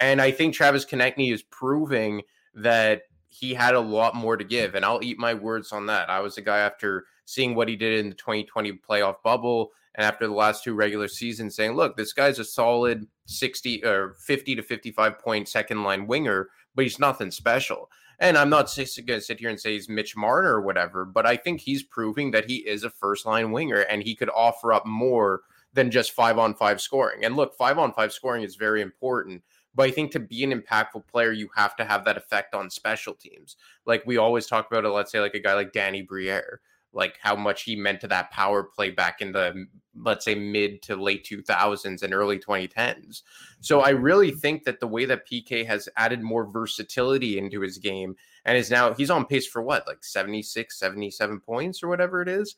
And 0.00 0.22
I 0.22 0.30
think 0.30 0.54
Travis 0.54 0.86
Konecny 0.86 1.32
is 1.32 1.42
proving 1.42 2.22
that 2.54 3.02
he 3.28 3.54
had 3.54 3.74
a 3.74 3.80
lot 3.80 4.16
more 4.16 4.36
to 4.36 4.44
give. 4.44 4.74
And 4.74 4.84
I'll 4.84 5.04
eat 5.04 5.18
my 5.18 5.34
words 5.34 5.72
on 5.72 5.86
that. 5.86 6.10
I 6.10 6.20
was 6.20 6.38
a 6.38 6.42
guy 6.42 6.58
after 6.58 7.04
seeing 7.26 7.54
what 7.54 7.68
he 7.68 7.76
did 7.76 8.00
in 8.00 8.08
the 8.08 8.14
2020 8.16 8.72
playoff 8.88 9.16
bubble 9.22 9.70
and 9.94 10.04
after 10.04 10.26
the 10.26 10.32
last 10.32 10.64
two 10.64 10.74
regular 10.74 11.08
seasons 11.08 11.54
saying, 11.54 11.72
look, 11.72 11.96
this 11.96 12.12
guy's 12.12 12.38
a 12.38 12.44
solid 12.44 13.06
60 13.26 13.84
or 13.84 14.14
50 14.26 14.56
to 14.56 14.62
55 14.62 15.18
point 15.18 15.48
second 15.48 15.84
line 15.84 16.06
winger, 16.06 16.48
but 16.74 16.84
he's 16.84 16.98
nothing 16.98 17.30
special. 17.30 17.90
And 18.20 18.36
I'm 18.36 18.50
not 18.50 18.74
going 18.74 18.86
to 18.86 19.20
sit 19.20 19.40
here 19.40 19.48
and 19.48 19.58
say 19.58 19.72
he's 19.72 19.88
Mitch 19.88 20.14
Marner 20.14 20.52
or 20.54 20.60
whatever, 20.60 21.06
but 21.06 21.24
I 21.24 21.36
think 21.36 21.60
he's 21.60 21.82
proving 21.82 22.30
that 22.32 22.48
he 22.48 22.56
is 22.56 22.84
a 22.84 22.90
first 22.90 23.24
line 23.24 23.50
winger 23.50 23.80
and 23.80 24.02
he 24.02 24.14
could 24.14 24.28
offer 24.34 24.74
up 24.74 24.86
more 24.86 25.40
than 25.72 25.90
just 25.90 26.12
five 26.12 26.38
on 26.38 26.54
five 26.54 26.80
scoring. 26.80 27.24
And 27.24 27.34
look, 27.34 27.56
five 27.56 27.78
on 27.78 27.92
five 27.94 28.12
scoring 28.12 28.42
is 28.42 28.56
very 28.56 28.82
important. 28.82 29.42
But 29.74 29.88
I 29.88 29.90
think 29.92 30.10
to 30.12 30.20
be 30.20 30.44
an 30.44 30.52
impactful 30.52 31.06
player, 31.06 31.32
you 31.32 31.48
have 31.54 31.76
to 31.76 31.84
have 31.84 32.04
that 32.04 32.16
effect 32.16 32.54
on 32.54 32.68
special 32.68 33.14
teams. 33.14 33.56
Like 33.86 34.02
we 34.04 34.18
always 34.18 34.46
talk 34.46 34.66
about 34.70 34.84
it, 34.84 34.88
let's 34.88 35.12
say 35.12 35.20
like 35.20 35.34
a 35.34 35.40
guy 35.40 35.54
like 35.54 35.72
Danny 35.72 36.02
Briere. 36.02 36.60
Like 36.92 37.18
how 37.20 37.36
much 37.36 37.62
he 37.62 37.76
meant 37.76 38.00
to 38.00 38.08
that 38.08 38.30
power 38.30 38.64
play 38.64 38.90
back 38.90 39.20
in 39.20 39.32
the 39.32 39.66
let's 39.96 40.24
say 40.24 40.34
mid 40.34 40.82
to 40.82 40.96
late 40.96 41.26
2000s 41.28 42.02
and 42.02 42.14
early 42.14 42.38
2010s. 42.38 43.22
So 43.60 43.80
I 43.80 43.90
really 43.90 44.30
think 44.30 44.64
that 44.64 44.80
the 44.80 44.86
way 44.86 45.04
that 45.04 45.28
PK 45.28 45.66
has 45.66 45.88
added 45.96 46.22
more 46.22 46.50
versatility 46.50 47.38
into 47.38 47.60
his 47.60 47.78
game 47.78 48.16
and 48.44 48.56
is 48.56 48.70
now 48.70 48.94
he's 48.94 49.10
on 49.10 49.26
pace 49.26 49.46
for 49.46 49.62
what 49.62 49.86
like 49.86 50.02
76 50.02 50.78
77 50.78 51.40
points 51.40 51.82
or 51.82 51.88
whatever 51.88 52.22
it 52.22 52.28
is 52.28 52.56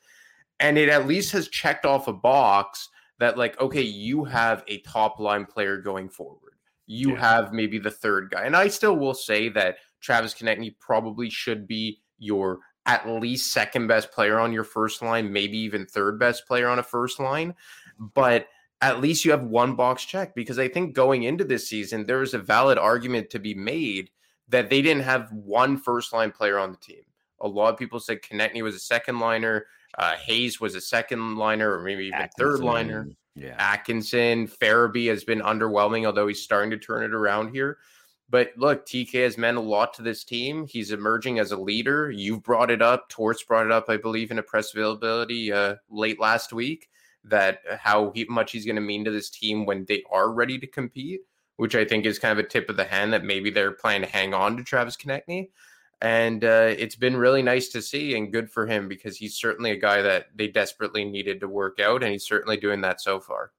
and 0.60 0.78
it 0.78 0.88
at 0.88 1.06
least 1.06 1.32
has 1.32 1.48
checked 1.48 1.84
off 1.84 2.08
a 2.08 2.12
box 2.12 2.88
that 3.18 3.36
like 3.36 3.60
okay 3.60 3.82
you 3.82 4.24
have 4.24 4.64
a 4.68 4.78
top 4.80 5.18
line 5.18 5.44
player 5.44 5.78
going 5.78 6.08
forward 6.08 6.54
you 6.86 7.12
yeah. 7.12 7.20
have 7.20 7.52
maybe 7.52 7.78
the 7.78 7.90
third 7.90 8.30
guy 8.30 8.44
and 8.44 8.56
i 8.56 8.68
still 8.68 8.96
will 8.96 9.14
say 9.14 9.48
that 9.48 9.76
travis 10.00 10.34
konecny 10.34 10.74
probably 10.78 11.28
should 11.28 11.66
be 11.66 12.00
your 12.18 12.60
at 12.86 13.08
least 13.08 13.52
second 13.52 13.86
best 13.86 14.10
player 14.12 14.38
on 14.38 14.52
your 14.52 14.64
first 14.64 15.02
line 15.02 15.32
maybe 15.32 15.58
even 15.58 15.86
third 15.86 16.18
best 16.18 16.46
player 16.46 16.68
on 16.68 16.78
a 16.78 16.82
first 16.82 17.20
line 17.20 17.54
but 17.98 18.46
at 18.80 19.00
least 19.00 19.24
you 19.24 19.30
have 19.30 19.44
one 19.44 19.74
box 19.74 20.04
check 20.04 20.34
because 20.34 20.58
i 20.58 20.68
think 20.68 20.94
going 20.94 21.22
into 21.22 21.44
this 21.44 21.68
season 21.68 22.04
there 22.04 22.22
is 22.22 22.34
a 22.34 22.38
valid 22.38 22.78
argument 22.78 23.30
to 23.30 23.38
be 23.38 23.54
made 23.54 24.10
that 24.48 24.68
they 24.68 24.82
didn't 24.82 25.04
have 25.04 25.30
one 25.32 25.76
first 25.76 26.12
line 26.12 26.30
player 26.30 26.58
on 26.58 26.72
the 26.72 26.78
team 26.78 27.02
a 27.40 27.48
lot 27.48 27.72
of 27.72 27.78
people 27.78 27.98
said 27.98 28.22
Konecny 28.22 28.62
was 28.62 28.74
a 28.74 28.80
second 28.80 29.18
liner 29.18 29.66
uh, 29.98 30.14
Hayes 30.16 30.60
was 30.60 30.74
a 30.74 30.80
second 30.80 31.36
liner 31.36 31.72
or 31.72 31.82
maybe 31.82 32.06
even 32.06 32.20
Atkinson. 32.20 32.38
third 32.38 32.60
liner. 32.60 33.08
Yeah. 33.34 33.54
Atkinson, 33.58 34.46
Farabee 34.46 35.08
has 35.08 35.24
been 35.24 35.40
underwhelming, 35.40 36.06
although 36.06 36.26
he's 36.26 36.42
starting 36.42 36.70
to 36.70 36.78
turn 36.78 37.02
it 37.02 37.14
around 37.14 37.54
here. 37.54 37.78
But 38.32 38.52
look, 38.56 38.86
TK 38.86 39.24
has 39.24 39.36
meant 39.36 39.58
a 39.58 39.60
lot 39.60 39.92
to 39.94 40.02
this 40.02 40.24
team. 40.24 40.66
He's 40.66 40.90
emerging 40.90 41.38
as 41.38 41.52
a 41.52 41.56
leader. 41.56 42.10
You've 42.10 42.42
brought 42.42 42.70
it 42.70 42.80
up. 42.80 43.10
Torts 43.10 43.42
brought 43.42 43.66
it 43.66 43.72
up, 43.72 43.90
I 43.90 43.98
believe, 43.98 44.30
in 44.30 44.38
a 44.38 44.42
press 44.42 44.72
availability 44.72 45.52
uh, 45.52 45.76
late 45.90 46.18
last 46.18 46.50
week 46.50 46.88
that 47.24 47.58
how 47.78 48.10
he, 48.14 48.24
much 48.24 48.52
he's 48.52 48.64
going 48.64 48.76
to 48.76 48.82
mean 48.82 49.04
to 49.04 49.10
this 49.10 49.28
team 49.28 49.66
when 49.66 49.84
they 49.84 50.02
are 50.10 50.32
ready 50.32 50.58
to 50.58 50.66
compete, 50.66 51.20
which 51.56 51.74
I 51.74 51.84
think 51.84 52.06
is 52.06 52.18
kind 52.18 52.32
of 52.32 52.42
a 52.42 52.48
tip 52.48 52.70
of 52.70 52.78
the 52.78 52.84
hand 52.84 53.12
that 53.12 53.22
maybe 53.22 53.50
they're 53.50 53.72
planning 53.72 54.08
to 54.08 54.12
hang 54.12 54.32
on 54.32 54.56
to 54.56 54.64
Travis 54.64 54.96
Konecny 54.96 55.50
and 56.02 56.42
uh, 56.42 56.74
it's 56.76 56.96
been 56.96 57.16
really 57.16 57.42
nice 57.42 57.68
to 57.68 57.80
see 57.80 58.16
and 58.16 58.32
good 58.32 58.50
for 58.50 58.66
him 58.66 58.88
because 58.88 59.16
he's 59.16 59.36
certainly 59.36 59.70
a 59.70 59.76
guy 59.76 60.02
that 60.02 60.26
they 60.34 60.48
desperately 60.48 61.04
needed 61.04 61.38
to 61.40 61.48
work 61.48 61.78
out, 61.78 62.02
and 62.02 62.10
he's 62.10 62.26
certainly 62.26 62.56
doing 62.56 62.80
that 62.80 63.00
so 63.00 63.20
far. 63.20 63.52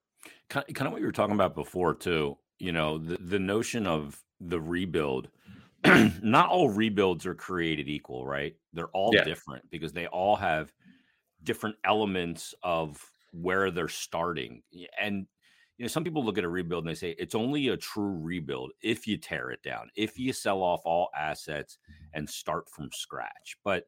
Kind 0.49 0.65
of 0.81 0.91
what 0.91 0.99
you 0.99 1.07
were 1.07 1.13
talking 1.13 1.35
about 1.35 1.55
before 1.55 1.95
too. 1.95 2.37
You 2.59 2.73
know, 2.73 2.97
the 2.97 3.17
the 3.17 3.39
notion 3.39 3.87
of 3.87 4.22
the 4.47 4.59
rebuild. 4.59 5.29
not 6.21 6.49
all 6.49 6.69
rebuilds 6.69 7.25
are 7.25 7.35
created 7.35 7.89
equal, 7.89 8.25
right? 8.25 8.55
They're 8.71 8.87
all 8.87 9.11
yeah. 9.13 9.23
different 9.23 9.69
because 9.69 9.91
they 9.91 10.07
all 10.07 10.35
have 10.37 10.71
different 11.43 11.75
elements 11.83 12.53
of 12.63 13.03
where 13.33 13.69
they're 13.69 13.89
starting. 13.89 14.63
And 14.99 15.27
you 15.77 15.83
know, 15.83 15.89
some 15.89 16.03
people 16.03 16.23
look 16.23 16.37
at 16.37 16.43
a 16.43 16.49
rebuild 16.49 16.85
and 16.85 16.91
they 16.91 16.97
say 16.97 17.15
it's 17.17 17.35
only 17.35 17.69
a 17.69 17.77
true 17.77 18.17
rebuild 18.21 18.71
if 18.81 19.07
you 19.07 19.17
tear 19.17 19.49
it 19.49 19.63
down, 19.63 19.89
if 19.95 20.17
you 20.17 20.31
sell 20.31 20.61
off 20.61 20.81
all 20.85 21.09
assets 21.17 21.77
and 22.13 22.29
start 22.29 22.69
from 22.69 22.89
scratch. 22.93 23.57
But 23.63 23.85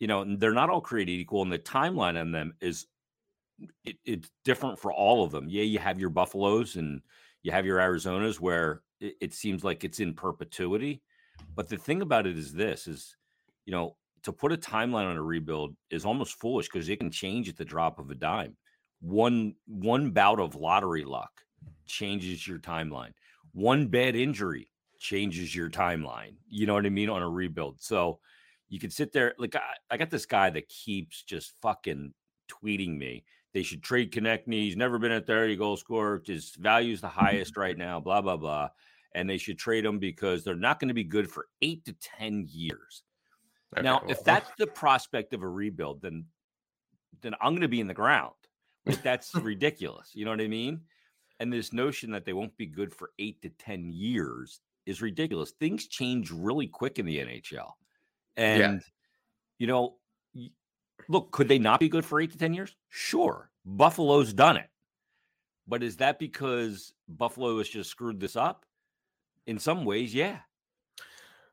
you 0.00 0.08
know, 0.08 0.24
they're 0.36 0.52
not 0.52 0.70
all 0.70 0.80
created 0.80 1.12
equal, 1.12 1.42
and 1.42 1.52
the 1.52 1.58
timeline 1.58 2.20
on 2.20 2.32
them 2.32 2.54
is 2.60 2.86
it, 3.84 3.96
it's 4.04 4.30
different 4.44 4.78
for 4.78 4.92
all 4.92 5.24
of 5.24 5.30
them. 5.30 5.48
Yeah, 5.48 5.62
you 5.62 5.78
have 5.78 6.00
your 6.00 6.10
Buffaloes 6.10 6.76
and 6.76 7.00
you 7.42 7.52
have 7.52 7.64
your 7.64 7.78
Arizonas 7.78 8.40
where 8.40 8.82
it, 9.04 9.16
it 9.20 9.34
seems 9.34 9.64
like 9.64 9.84
it's 9.84 10.00
in 10.00 10.14
perpetuity. 10.14 11.02
But 11.54 11.68
the 11.68 11.76
thing 11.76 12.02
about 12.02 12.26
it 12.26 12.38
is 12.38 12.52
this: 12.52 12.86
is 12.86 13.16
you 13.66 13.72
know, 13.72 13.96
to 14.22 14.32
put 14.32 14.52
a 14.52 14.56
timeline 14.56 15.08
on 15.08 15.16
a 15.16 15.22
rebuild 15.22 15.76
is 15.90 16.04
almost 16.04 16.38
foolish 16.38 16.68
because 16.72 16.88
it 16.88 16.98
can 16.98 17.10
change 17.10 17.48
at 17.48 17.56
the 17.56 17.64
drop 17.64 17.98
of 17.98 18.10
a 18.10 18.14
dime 18.14 18.56
one 19.04 19.54
one 19.66 20.10
bout 20.10 20.40
of 20.40 20.54
lottery 20.54 21.04
luck 21.04 21.30
changes 21.86 22.46
your 22.46 22.58
timeline. 22.58 23.12
One 23.52 23.88
bad 23.88 24.16
injury 24.16 24.70
changes 24.98 25.54
your 25.54 25.68
timeline. 25.68 26.36
You 26.48 26.66
know 26.66 26.74
what 26.74 26.86
I 26.86 26.90
mean 26.90 27.10
on 27.10 27.22
a 27.22 27.28
rebuild. 27.28 27.80
So 27.80 28.18
you 28.68 28.80
can 28.80 28.90
sit 28.90 29.12
there 29.12 29.34
like 29.38 29.54
I, 29.54 29.60
I 29.90 29.96
got 29.98 30.10
this 30.10 30.26
guy 30.26 30.50
that 30.50 30.68
keeps 30.68 31.22
just 31.22 31.52
fucking 31.60 32.14
tweeting 32.50 32.96
me. 32.96 33.24
They 33.52 33.62
should 33.62 33.82
trade 33.82 34.10
Konecny. 34.10 34.62
He's 34.62 34.76
never 34.76 34.98
been 34.98 35.12
a 35.12 35.20
30 35.20 35.56
goal 35.56 35.76
scorer. 35.76 36.22
His 36.24 36.54
value's 36.58 37.02
the 37.02 37.08
highest 37.22 37.56
right 37.56 37.76
now, 37.76 38.00
blah, 38.00 38.22
blah, 38.22 38.36
blah. 38.36 38.70
And 39.14 39.28
they 39.30 39.38
should 39.38 39.58
trade 39.58 39.84
him 39.84 39.98
because 39.98 40.42
they're 40.42 40.56
not 40.56 40.80
going 40.80 40.88
to 40.88 40.94
be 40.94 41.04
good 41.04 41.30
for 41.30 41.46
eight 41.62 41.84
to 41.84 41.94
10 42.18 42.46
years. 42.50 43.02
Okay, 43.72 43.82
now, 43.82 44.00
well. 44.02 44.10
if 44.10 44.24
that's 44.24 44.50
the 44.58 44.66
prospect 44.66 45.34
of 45.34 45.42
a 45.42 45.48
rebuild, 45.48 46.02
then 46.02 46.24
then 47.22 47.34
I'm 47.40 47.52
going 47.52 47.62
to 47.62 47.68
be 47.68 47.80
in 47.80 47.86
the 47.86 47.94
ground. 47.94 48.34
Like 48.86 49.02
that's 49.02 49.34
ridiculous. 49.34 50.10
You 50.14 50.24
know 50.24 50.30
what 50.30 50.40
I 50.40 50.48
mean? 50.48 50.80
And 51.40 51.52
this 51.52 51.72
notion 51.72 52.10
that 52.12 52.24
they 52.24 52.32
won't 52.32 52.56
be 52.56 52.66
good 52.66 52.94
for 52.94 53.10
eight 53.18 53.40
to 53.42 53.48
10 53.48 53.90
years 53.92 54.60
is 54.86 55.02
ridiculous. 55.02 55.52
Things 55.52 55.88
change 55.88 56.30
really 56.30 56.66
quick 56.66 56.98
in 56.98 57.06
the 57.06 57.18
NHL. 57.18 57.72
And, 58.36 58.74
yeah. 58.74 58.78
you 59.58 59.66
know, 59.66 59.96
look, 61.08 61.32
could 61.32 61.48
they 61.48 61.58
not 61.58 61.80
be 61.80 61.88
good 61.88 62.04
for 62.04 62.20
eight 62.20 62.32
to 62.32 62.38
10 62.38 62.54
years? 62.54 62.76
Sure. 62.90 63.50
Buffalo's 63.64 64.32
done 64.32 64.56
it. 64.56 64.68
But 65.66 65.82
is 65.82 65.96
that 65.96 66.18
because 66.18 66.92
Buffalo 67.08 67.58
has 67.58 67.68
just 67.68 67.90
screwed 67.90 68.20
this 68.20 68.36
up? 68.36 68.64
In 69.46 69.58
some 69.58 69.84
ways, 69.84 70.14
yeah. 70.14 70.38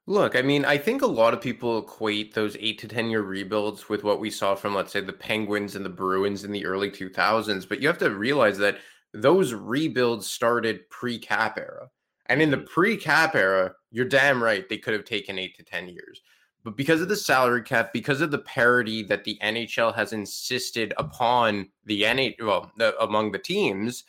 Look, 0.07 0.36
I 0.36 0.41
mean, 0.41 0.65
I 0.65 0.77
think 0.77 1.01
a 1.01 1.07
lot 1.07 1.33
of 1.33 1.41
people 1.41 1.79
equate 1.79 2.33
those 2.33 2.57
eight 2.60 2.79
to 2.79 2.88
10 2.88 3.10
year 3.10 3.21
rebuilds 3.21 3.88
with 3.88 4.03
what 4.03 4.19
we 4.19 4.31
saw 4.31 4.55
from, 4.55 4.74
let's 4.74 4.91
say, 4.91 5.01
the 5.01 5.13
Penguins 5.13 5.75
and 5.75 5.86
the 5.86 5.89
Bruins 5.89 6.43
in 6.43 6.51
the 6.51 6.65
early 6.65 6.89
2000s. 6.89 7.69
But 7.69 7.81
you 7.81 7.88
have 7.88 8.00
to 8.00 8.10
realize 8.10 8.57
that 8.57 8.79
those 9.13 9.53
rebuilds 9.53 10.27
started 10.27 10.89
pre 10.89 11.19
cap 11.19 11.57
era. 11.57 11.89
And 12.27 12.41
in 12.41 12.50
the 12.50 12.57
mm-hmm. 12.57 12.65
pre 12.65 12.98
cap 12.98 13.36
era, 13.36 13.74
you're 13.91 14.05
damn 14.05 14.41
right, 14.43 14.67
they 14.67 14.77
could 14.77 14.93
have 14.93 15.05
taken 15.05 15.38
eight 15.38 15.55
to 15.57 15.63
10 15.63 15.89
years. 15.89 16.21
But 16.63 16.77
because 16.77 17.01
of 17.01 17.10
the 17.10 17.15
salary 17.15 17.63
cap, 17.63 17.91
because 17.91 18.21
of 18.21 18.31
the 18.31 18.39
parity 18.39 19.03
that 19.03 19.24
the 19.24 19.38
NHL 19.43 19.95
has 19.95 20.13
insisted 20.13 20.93
upon 20.98 21.69
the 21.86 22.03
NHL, 22.03 22.41
well, 22.41 22.71
the, 22.77 22.98
among 23.01 23.31
the 23.31 23.39
teams, 23.39 24.03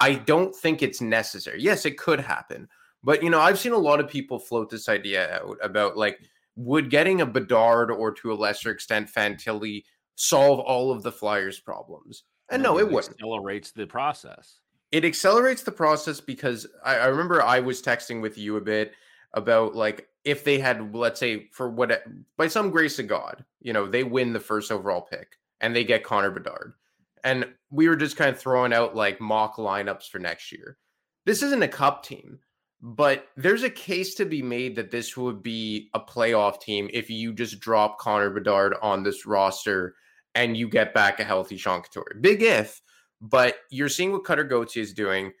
I 0.00 0.14
don't 0.14 0.54
think 0.54 0.82
it's 0.82 1.00
necessary. 1.00 1.62
Yes, 1.62 1.84
it 1.84 1.98
could 1.98 2.20
happen. 2.20 2.68
But 3.02 3.22
you 3.22 3.30
know, 3.30 3.40
I've 3.40 3.58
seen 3.58 3.72
a 3.72 3.78
lot 3.78 4.00
of 4.00 4.08
people 4.08 4.38
float 4.38 4.70
this 4.70 4.88
idea 4.88 5.40
out 5.40 5.58
about 5.62 5.96
like 5.96 6.20
would 6.56 6.90
getting 6.90 7.20
a 7.20 7.26
Bedard 7.26 7.90
or 7.90 8.12
to 8.12 8.32
a 8.32 8.34
lesser 8.34 8.70
extent 8.70 9.10
Fantilli 9.10 9.84
solve 10.16 10.60
all 10.60 10.92
of 10.92 11.02
the 11.02 11.12
Flyers' 11.12 11.60
problems? 11.60 12.24
And 12.50 12.62
no, 12.62 12.78
it, 12.78 12.90
wouldn't. 12.90 13.14
Accelerates 13.14 13.70
the 13.72 13.86
process. 13.86 14.58
It 14.92 15.04
accelerates 15.04 15.62
the 15.62 15.72
process 15.72 16.20
because 16.20 16.66
I, 16.84 16.96
I 16.96 17.06
remember 17.06 17.42
I 17.42 17.60
was 17.60 17.80
texting 17.80 18.20
with 18.20 18.36
you 18.36 18.56
a 18.56 18.60
bit 18.60 18.92
about 19.34 19.74
like 19.74 20.08
if 20.24 20.44
they 20.44 20.58
had, 20.58 20.94
let's 20.94 21.20
say, 21.20 21.48
for 21.52 21.70
what 21.70 22.02
by 22.36 22.48
some 22.48 22.70
grace 22.70 22.98
of 22.98 23.06
God, 23.06 23.44
you 23.60 23.72
know, 23.72 23.86
they 23.86 24.04
win 24.04 24.32
the 24.32 24.40
first 24.40 24.70
overall 24.70 25.00
pick 25.00 25.38
and 25.60 25.74
they 25.74 25.84
get 25.84 26.04
Connor 26.04 26.30
Bedard. 26.30 26.74
And 27.22 27.46
we 27.70 27.88
were 27.88 27.96
just 27.96 28.16
kind 28.16 28.30
of 28.30 28.38
throwing 28.38 28.72
out 28.72 28.96
like 28.96 29.20
mock 29.20 29.56
lineups 29.56 30.08
for 30.08 30.18
next 30.18 30.52
year. 30.52 30.76
This 31.24 31.42
isn't 31.42 31.62
a 31.62 31.68
cup 31.68 32.02
team. 32.02 32.40
But 32.82 33.26
there's 33.36 33.62
a 33.62 33.70
case 33.70 34.14
to 34.14 34.24
be 34.24 34.40
made 34.40 34.74
that 34.76 34.90
this 34.90 35.16
would 35.16 35.42
be 35.42 35.90
a 35.92 36.00
playoff 36.00 36.60
team 36.60 36.88
if 36.92 37.10
you 37.10 37.32
just 37.34 37.60
drop 37.60 37.98
Connor 37.98 38.30
Bedard 38.30 38.74
on 38.80 39.02
this 39.02 39.26
roster 39.26 39.94
and 40.34 40.56
you 40.56 40.68
get 40.68 40.94
back 40.94 41.20
a 41.20 41.24
healthy 41.24 41.58
Sean 41.58 41.82
Couturier. 41.82 42.18
Big 42.20 42.42
if, 42.42 42.80
but 43.20 43.56
you're 43.70 43.90
seeing 43.90 44.12
what 44.12 44.24
Cutter 44.24 44.44
Gauthier 44.44 44.82
is 44.82 44.94
doing. 44.94 45.32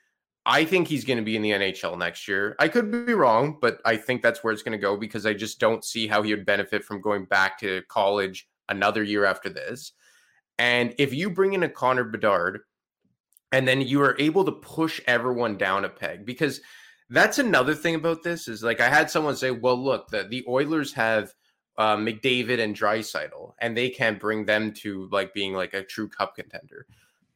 I 0.44 0.64
think 0.64 0.88
he's 0.88 1.04
going 1.04 1.18
to 1.18 1.24
be 1.24 1.36
in 1.36 1.42
the 1.42 1.52
NHL 1.52 1.96
next 1.96 2.28
year. 2.28 2.56
I 2.58 2.68
could 2.68 2.90
be 3.06 3.14
wrong, 3.14 3.56
but 3.60 3.80
I 3.86 3.96
think 3.96 4.20
that's 4.20 4.44
where 4.44 4.52
it's 4.52 4.62
going 4.62 4.72
to 4.72 4.78
go 4.78 4.96
because 4.96 5.24
I 5.24 5.32
just 5.32 5.60
don't 5.60 5.84
see 5.84 6.06
how 6.06 6.22
he 6.22 6.34
would 6.34 6.46
benefit 6.46 6.84
from 6.84 7.00
going 7.00 7.24
back 7.24 7.58
to 7.60 7.82
college 7.88 8.48
another 8.68 9.02
year 9.02 9.24
after 9.24 9.48
this. 9.48 9.92
And 10.58 10.94
if 10.98 11.14
you 11.14 11.30
bring 11.30 11.54
in 11.54 11.62
a 11.62 11.68
Connor 11.68 12.04
Bedard 12.04 12.60
and 13.52 13.66
then 13.66 13.80
you 13.80 14.02
are 14.02 14.16
able 14.18 14.44
to 14.44 14.52
push 14.52 15.00
everyone 15.06 15.56
down 15.56 15.86
a 15.86 15.88
peg 15.88 16.26
because– 16.26 16.60
that's 17.10 17.38
another 17.38 17.74
thing 17.74 17.96
about 17.96 18.22
this 18.22 18.48
is 18.48 18.62
like 18.62 18.80
I 18.80 18.88
had 18.88 19.10
someone 19.10 19.36
say, 19.36 19.50
well, 19.50 19.76
look, 19.76 20.08
the, 20.08 20.24
the 20.24 20.44
Oilers 20.48 20.92
have 20.92 21.34
uh, 21.76 21.96
McDavid 21.96 22.60
and 22.60 22.76
Draisaitl, 22.76 23.52
and 23.60 23.76
they 23.76 23.90
can't 23.90 24.20
bring 24.20 24.44
them 24.44 24.72
to 24.74 25.08
like 25.10 25.34
being 25.34 25.52
like 25.52 25.74
a 25.74 25.82
true 25.82 26.08
cup 26.08 26.36
contender. 26.36 26.86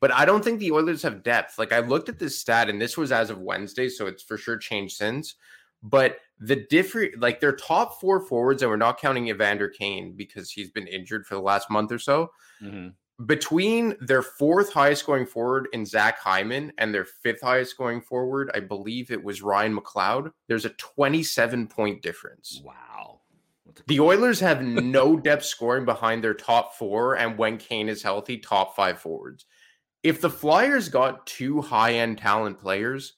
But 0.01 0.13
I 0.13 0.25
don't 0.25 0.45
think 0.45 0.61
the 0.61 0.73
Oilers 0.73 1.03
have 1.03 1.25
depth. 1.25 1.59
Like 1.59 1.73
I 1.73 1.81
looked 1.81 2.09
at 2.09 2.19
this 2.19 2.39
stat, 2.39 2.69
and 2.69 2.81
this 2.81 2.97
was 2.97 3.11
as 3.11 3.31
of 3.31 3.41
Wednesday, 3.41 3.89
so 3.89 4.07
it's 4.07 4.23
for 4.23 4.39
sure 4.39 4.57
changed 4.57 4.97
since. 4.97 5.35
But 5.83 6.19
the 6.39 6.67
different, 6.71 7.21
like 7.21 7.41
their 7.41 7.55
top 7.55 8.01
four 8.01 8.21
forwards, 8.21 8.63
and 8.63 8.71
we're 8.71 8.77
not 8.77 9.01
counting 9.01 9.29
Evander 9.29 9.69
Kane 9.69 10.15
because 10.17 10.51
he's 10.51 10.71
been 10.71 10.87
injured 10.87 11.27
for 11.27 11.35
the 11.35 11.43
last 11.43 11.69
month 11.69 11.91
or 11.91 11.99
so. 11.99 12.31
Mm-hmm 12.63 12.89
between 13.27 13.95
their 14.01 14.23
fourth 14.23 14.73
highest 14.73 15.03
scoring 15.03 15.27
forward 15.27 15.69
in 15.73 15.87
Zach 15.87 16.19
Hyman 16.19 16.73
and 16.79 16.93
their 16.93 17.05
fifth 17.05 17.43
highest 17.43 17.71
scoring 17.71 18.01
forward, 18.01 18.51
I 18.55 18.61
believe 18.61 19.11
it 19.11 19.23
was 19.23 19.43
Ryan 19.43 19.77
McLeod, 19.77 20.33
there's 20.49 20.65
a 20.65 20.71
27 20.71 21.69
point 21.69 22.03
difference. 22.03 22.61
Wow. 22.65 23.21
The 23.87 24.01
Oilers 24.01 24.41
have 24.41 24.63
no 24.63 25.17
depth 25.21 25.45
scoring 25.45 25.85
behind 25.85 26.23
their 26.23 26.35
top 26.35 26.75
four, 26.75 27.17
and 27.17 27.39
when 27.39 27.57
Kane 27.59 27.89
is 27.89 28.03
healthy, 28.03 28.39
top 28.39 28.75
five 28.75 28.99
forwards. 28.99 29.47
If 30.03 30.21
the 30.21 30.31
Flyers 30.31 30.89
got 30.89 31.27
two 31.27 31.61
high 31.61 31.95
end 31.95 32.19
talent 32.19 32.61
players, 32.61 33.15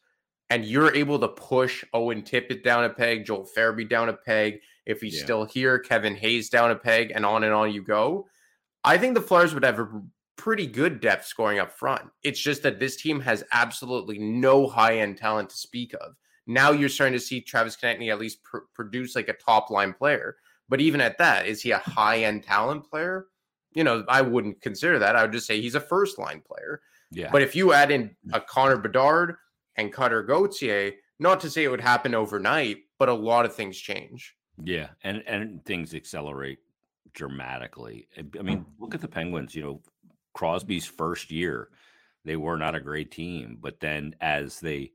and 0.51 0.65
you're 0.65 0.95
able 0.95 1.19
to 1.19 1.29
push 1.29 1.85
Owen 1.93 2.23
Tippett 2.23 2.63
down 2.63 2.85
a 2.85 2.91
peg, 2.91 3.25
Joel 3.25 3.49
Farabee 3.57 3.89
down 3.89 4.09
a 4.09 4.13
peg, 4.13 4.61
if 4.85 5.01
he's 5.01 5.17
yeah. 5.17 5.25
still 5.25 5.45
here, 5.45 5.79
Kevin 5.79 6.15
Hayes 6.15 6.49
down 6.49 6.71
a 6.71 6.77
peg, 6.77 7.13
and 7.15 7.27
on 7.27 7.43
and 7.43 7.53
on 7.53 7.73
you 7.73 7.83
go. 7.83 8.29
I 8.87 8.97
think 8.97 9.15
the 9.15 9.21
Flyers 9.21 9.53
would 9.53 9.65
have 9.65 9.81
a 9.81 10.03
pretty 10.37 10.67
good 10.67 11.01
depth 11.01 11.27
scoring 11.27 11.59
up 11.59 11.73
front. 11.73 12.09
It's 12.23 12.41
just 12.41 12.63
that 12.63 12.79
this 12.79 12.97
team 12.97 13.21
has 13.21 13.43
absolutely 13.53 14.19
no 14.19 14.67
high 14.69 14.99
end 14.99 15.19
talent 15.19 15.51
to 15.51 15.57
speak 15.57 15.93
of. 15.95 16.15
Now 16.47 16.71
you're 16.71 16.89
starting 16.89 17.19
to 17.19 17.25
see 17.25 17.41
Travis 17.41 17.77
Konecny 17.77 18.11
at 18.11 18.21
least 18.21 18.43
pr- 18.45 18.59
produce 18.73 19.17
like 19.17 19.29
a 19.29 19.33
top 19.33 19.71
line 19.71 19.93
player. 19.93 20.37
But 20.69 20.81
even 20.81 21.01
at 21.01 21.19
that, 21.19 21.47
is 21.47 21.63
he 21.63 21.73
a 21.73 21.79
high 21.79 22.23
end 22.23 22.45
talent 22.45 22.89
player? 22.89 23.27
You 23.75 23.83
know, 23.83 24.05
I 24.09 24.23
wouldn't 24.23 24.63
consider 24.63 24.99
that. 25.01 25.17
I 25.17 25.23
would 25.23 25.33
just 25.33 25.47
say 25.47 25.61
he's 25.61 25.75
a 25.75 25.81
first 25.81 26.19
line 26.19 26.41
player. 26.41 26.81
Yeah. 27.11 27.31
But 27.33 27.43
if 27.43 27.57
you 27.57 27.73
add 27.73 27.91
in 27.91 28.05
mm. 28.05 28.35
a 28.35 28.41
Connor 28.41 28.79
Bedard 28.79 29.35
and 29.77 29.93
Cutter 29.93 30.23
Gauthier, 30.23 30.93
not 31.19 31.41
to 31.41 31.51
say 31.51 31.65
it 31.65 31.69
would 31.69 31.81
happen 31.81 32.15
overnight, 32.15 32.79
but 32.99 33.09
a 33.09 33.15
lot 33.15 33.45
of 33.45 33.55
things 33.55 33.77
change. 33.77 34.35
Yeah, 34.63 34.89
and 35.03 35.23
and 35.27 35.65
things 35.65 35.95
accelerate 35.95 36.61
dramatically. 37.17 38.07
I 38.39 38.43
mean, 38.43 38.65
look 38.79 38.95
at 38.95 39.01
the 39.01 39.09
Penguins. 39.09 39.55
You 39.55 39.63
know, 39.63 39.83
Crosby's 40.35 40.87
first 40.87 41.33
year, 41.33 41.71
they 42.25 42.37
were 42.37 42.59
not 42.59 42.77
a 42.77 42.81
great 42.81 43.11
team, 43.11 43.59
but 43.61 43.81
then 43.81 44.15
as 44.21 44.61
they 44.61 44.93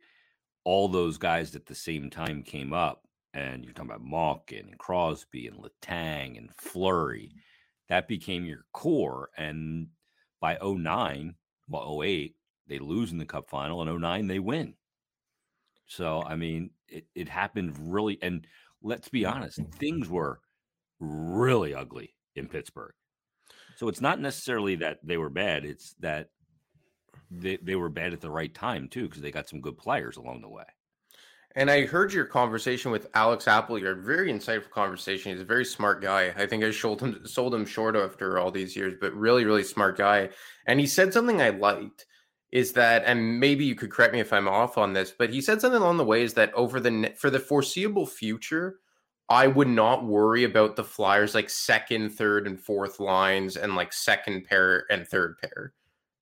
all 0.63 0.88
those 0.88 1.18
guys 1.18 1.56
at 1.56 1.66
the 1.66 1.75
same 1.75 2.10
time 2.10 2.44
came 2.44 2.72
up, 2.72 3.04
and 3.34 3.66
you're 3.66 3.74
talking 3.74 3.90
about 3.90 4.06
Malkin 4.06 4.68
and 4.68 4.78
Crosby 4.78 5.48
and 5.48 5.58
Letang 5.58 6.38
and 6.38 6.50
Fleury, 6.56 7.30
mm-hmm. 7.30 7.40
that 7.90 8.08
became 8.08 8.46
your 8.46 8.66
core. 8.72 9.30
And 9.36 9.88
by 10.40 10.58
09, 10.62 11.36
well, 11.68 12.04
08, 12.04 12.36
they 12.68 12.78
lose 12.78 13.12
in 13.12 13.18
the 13.18 13.25
cup 13.25 13.50
final, 13.50 13.82
and 13.82 14.01
09, 14.01 14.28
they 14.28 14.40
win. 14.40 14.75
So, 15.88 16.24
I 16.24 16.36
mean, 16.36 16.70
it, 16.88 17.06
it 17.16 17.28
happened 17.28 17.75
really, 17.92 18.20
and 18.22 18.46
let's 18.84 19.10
be 19.10 19.25
honest, 19.25 19.60
mm-hmm. 19.60 19.72
things 19.78 20.08
were 20.08 20.40
really 21.01 21.75
ugly 21.75 22.13
in 22.36 22.48
Pittsburgh. 22.48 22.93
So 23.75 23.89
it's 23.89 24.01
not 24.01 24.22
necessarily 24.22 24.75
that 24.75 25.00
they 25.03 25.17
were 25.17 25.29
bad, 25.29 25.65
it's 25.65 25.96
that 26.00 26.29
they, 27.29 27.58
they 27.58 27.75
were 27.75 27.89
bad 27.89 28.13
at 28.13 28.22
the 28.22 28.31
right 28.31 28.53
time 28.53 28.88
too, 28.88 29.08
because 29.08 29.22
they 29.22 29.31
got 29.31 29.50
some 29.50 29.62
good 29.62 29.77
players 29.77 30.17
along 30.17 30.41
the 30.41 30.50
way. 30.50 30.65
And 31.55 31.70
I 31.70 31.86
heard 31.86 32.13
your 32.13 32.25
conversation 32.25 32.91
with 32.91 33.10
Alex 33.13 33.48
Apple. 33.48 33.75
A 33.75 33.93
very 33.96 34.31
insightful 34.31 34.70
conversation. 34.70 35.34
He's 35.34 35.41
a 35.41 35.46
very 35.46 35.65
smart 35.65 36.01
guy. 36.01 36.34
I 36.38 36.46
think 36.46 36.63
I 36.63 36.72
sold 36.72 37.01
him 37.01 37.25
sold 37.25 37.53
him 37.53 37.65
short 37.65 37.96
after 37.98 38.39
all 38.39 38.51
these 38.51 38.75
years, 38.75 38.93
but 39.01 39.13
really, 39.13 39.43
really 39.43 39.63
smart 39.63 39.98
guy. 39.98 40.29
And 40.65 40.79
he 40.79 40.88
said 40.88 41.12
something 41.12 41.41
I 41.41 41.50
liked 41.50 42.05
is 42.51 42.74
that, 42.74 43.03
and 43.05 43.39
maybe 43.39 43.65
you 43.65 43.75
could 43.75 43.91
correct 43.91 44.13
me 44.13 44.20
if 44.20 44.31
I'm 44.31 44.48
off 44.48 44.77
on 44.77 44.93
this, 44.93 45.12
but 45.17 45.29
he 45.29 45.41
said 45.41 45.60
something 45.60 45.81
along 45.81 45.98
the 45.98 46.05
way 46.05 46.24
is 46.24 46.34
that 46.36 46.53
over 46.53 46.79
the 46.79 47.13
for 47.17 47.29
the 47.29 47.39
foreseeable 47.39 48.05
future, 48.05 48.79
I 49.31 49.47
would 49.47 49.69
not 49.69 50.03
worry 50.03 50.43
about 50.43 50.75
the 50.75 50.83
Flyers 50.83 51.33
like 51.33 51.50
second, 51.50 52.09
third, 52.09 52.47
and 52.47 52.59
fourth 52.59 53.00
lines 53.00 53.55
and 53.55 53.77
like 53.77 53.93
second 53.93 54.43
pair 54.43 54.85
and 54.91 55.07
third 55.07 55.38
pair. 55.38 55.73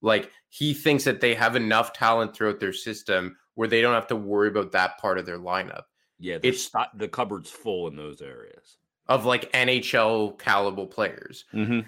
Like 0.03 0.31
he 0.49 0.75
thinks 0.75 1.05
that 1.05 1.19
they 1.19 1.33
have 1.33 1.55
enough 1.55 1.91
talent 1.91 2.35
throughout 2.35 2.59
their 2.59 2.71
system 2.71 3.35
where 3.55 3.67
they 3.67 3.81
don't 3.81 3.95
have 3.95 4.05
to 4.07 4.15
worry 4.15 4.47
about 4.47 4.71
that 4.73 4.99
part 4.99 5.17
of 5.17 5.25
their 5.25 5.39
lineup. 5.39 5.85
Yeah, 6.19 6.37
it's 6.43 6.69
the 6.93 7.07
cupboard's 7.07 7.49
full 7.49 7.87
in 7.87 7.95
those 7.95 8.21
areas 8.21 8.77
of 9.07 9.25
like 9.25 9.51
NHL 9.53 10.37
caliber 10.37 10.85
players. 10.85 11.45
Mm-hmm. 11.51 11.79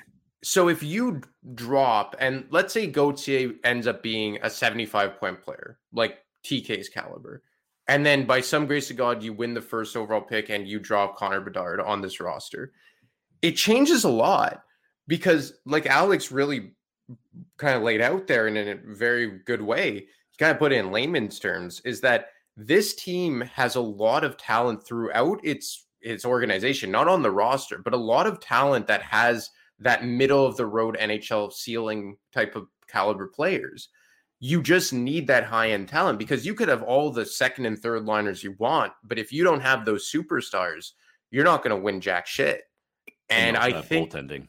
So 0.43 0.69
if 0.69 0.81
you 0.81 1.21
drop 1.53 2.15
and 2.17 2.45
let's 2.49 2.73
say 2.73 2.87
Gauthier 2.87 3.51
ends 3.63 3.85
up 3.85 4.01
being 4.01 4.39
a 4.41 4.49
75 4.49 5.19
point 5.19 5.39
player, 5.43 5.77
like 5.93 6.17
TK's 6.43 6.89
caliber, 6.89 7.43
and 7.87 8.05
then 8.05 8.25
by 8.25 8.41
some 8.41 8.67
grace 8.67 8.89
of 8.91 8.97
God, 8.97 9.23
you 9.23 9.33
win 9.33 9.53
the 9.53 9.61
first 9.61 9.95
overall 9.95 10.21
pick 10.21 10.49
and 10.49 10.67
you 10.67 10.79
drop 10.79 11.17
Connor 11.17 11.41
Bedard 11.41 11.79
on 11.79 12.01
this 12.01 12.19
roster, 12.19 12.71
it 13.41 13.53
changes 13.53 14.03
a 14.03 14.09
lot 14.09 14.63
because, 15.07 15.53
like 15.65 15.85
Alex 15.85 16.31
really 16.31 16.71
kind 17.57 17.75
of 17.75 17.83
laid 17.83 18.01
out 18.01 18.27
there 18.27 18.47
in 18.47 18.55
a 18.55 18.75
very 18.95 19.39
good 19.45 19.61
way 19.61 20.05
kind 20.41 20.51
of 20.51 20.57
put 20.57 20.71
it 20.71 20.77
in 20.77 20.91
layman's 20.91 21.39
terms 21.39 21.81
is 21.85 22.01
that 22.01 22.29
this 22.57 22.95
team 22.95 23.41
has 23.41 23.75
a 23.75 23.81
lot 23.81 24.23
of 24.23 24.37
talent 24.37 24.83
throughout 24.83 25.39
its 25.43 25.85
its 26.01 26.25
organization, 26.25 26.89
not 26.89 27.07
on 27.07 27.21
the 27.21 27.29
roster, 27.29 27.77
but 27.77 27.93
a 27.93 27.97
lot 27.97 28.25
of 28.25 28.39
talent 28.39 28.87
that 28.87 29.03
has 29.03 29.51
that 29.77 30.03
middle 30.03 30.43
of 30.43 30.57
the 30.57 30.65
road 30.65 30.97
NHL 30.99 31.53
ceiling 31.53 32.17
type 32.33 32.55
of 32.55 32.65
caliber 32.87 33.27
players. 33.27 33.89
You 34.41 34.61
just 34.61 34.91
need 34.91 35.27
that 35.27 35.45
high 35.45 35.69
end 35.69 35.87
talent 35.87 36.19
because 36.19 36.45
you 36.45 36.53
could 36.53 36.67
have 36.67 36.83
all 36.83 37.11
the 37.11 37.25
second 37.25 37.65
and 37.67 37.79
third 37.79 38.05
liners 38.05 38.43
you 38.43 38.55
want, 38.57 38.91
but 39.03 39.17
if 39.17 39.31
you 39.31 39.43
don't 39.43 39.61
have 39.61 39.85
those 39.85 40.11
superstars, 40.11 40.91
you're 41.29 41.45
not 41.45 41.63
going 41.63 41.75
to 41.75 41.81
win 41.81 42.01
jack 42.01 42.27
shit. 42.27 42.63
And 43.29 43.55
I 43.55 43.81
think 43.81 44.11
goaltending 44.11 44.47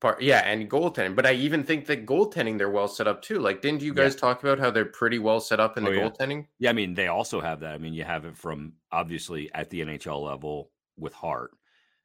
part. 0.00 0.22
Yeah, 0.22 0.38
and 0.38 0.68
goaltending. 0.70 1.14
But 1.14 1.26
I 1.26 1.32
even 1.32 1.64
think 1.64 1.86
that 1.86 2.06
goaltending 2.06 2.58
they're 2.58 2.70
well 2.70 2.88
set 2.88 3.06
up 3.06 3.22
too. 3.22 3.38
Like, 3.38 3.60
didn't 3.60 3.82
you 3.82 3.94
guys 3.94 4.14
yeah. 4.14 4.20
talk 4.20 4.42
about 4.42 4.58
how 4.58 4.70
they're 4.70 4.84
pretty 4.84 5.18
well 5.18 5.40
set 5.40 5.60
up 5.60 5.76
in 5.76 5.84
the 5.84 5.90
oh, 5.90 5.92
yeah. 5.92 6.08
goaltending? 6.08 6.46
Yeah, 6.58 6.70
I 6.70 6.72
mean 6.72 6.94
they 6.94 7.08
also 7.08 7.40
have 7.40 7.60
that. 7.60 7.74
I 7.74 7.78
mean 7.78 7.94
you 7.94 8.04
have 8.04 8.24
it 8.24 8.36
from 8.36 8.74
obviously 8.92 9.50
at 9.54 9.70
the 9.70 9.80
NHL 9.80 10.24
level 10.24 10.70
with 10.96 11.12
Hart. 11.12 11.50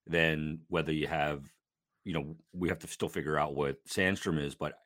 Then 0.05 0.59
whether 0.67 0.91
you 0.91 1.07
have, 1.07 1.43
you 2.03 2.13
know, 2.13 2.35
we 2.53 2.69
have 2.69 2.79
to 2.79 2.87
still 2.87 3.09
figure 3.09 3.37
out 3.37 3.55
what 3.55 3.83
Sandstrom 3.87 4.39
is, 4.39 4.55
but 4.55 4.79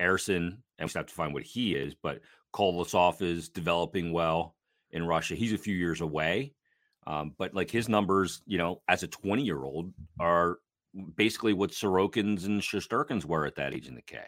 Ersson, 0.00 0.58
and 0.78 0.88
we 0.88 0.92
have 0.94 1.06
to 1.06 1.14
find 1.14 1.34
what 1.34 1.42
he 1.42 1.74
is. 1.74 1.94
But 1.94 2.20
Kolosov 2.54 3.22
is 3.22 3.48
developing 3.48 4.12
well 4.12 4.54
in 4.90 5.06
Russia. 5.06 5.34
He's 5.34 5.52
a 5.52 5.58
few 5.58 5.74
years 5.74 6.00
away. 6.00 6.52
Um, 7.06 7.34
but 7.38 7.54
like 7.54 7.70
his 7.70 7.88
numbers, 7.88 8.42
you 8.46 8.58
know, 8.58 8.82
as 8.88 9.02
a 9.02 9.08
20 9.08 9.42
year 9.42 9.62
old 9.62 9.92
are 10.18 10.58
basically 11.16 11.52
what 11.52 11.70
Sorokins 11.70 12.46
and 12.46 12.60
Shesterkins 12.60 13.24
were 13.24 13.46
at 13.46 13.54
that 13.56 13.74
age 13.74 13.86
in 13.86 13.94
the 13.94 14.02
K. 14.02 14.18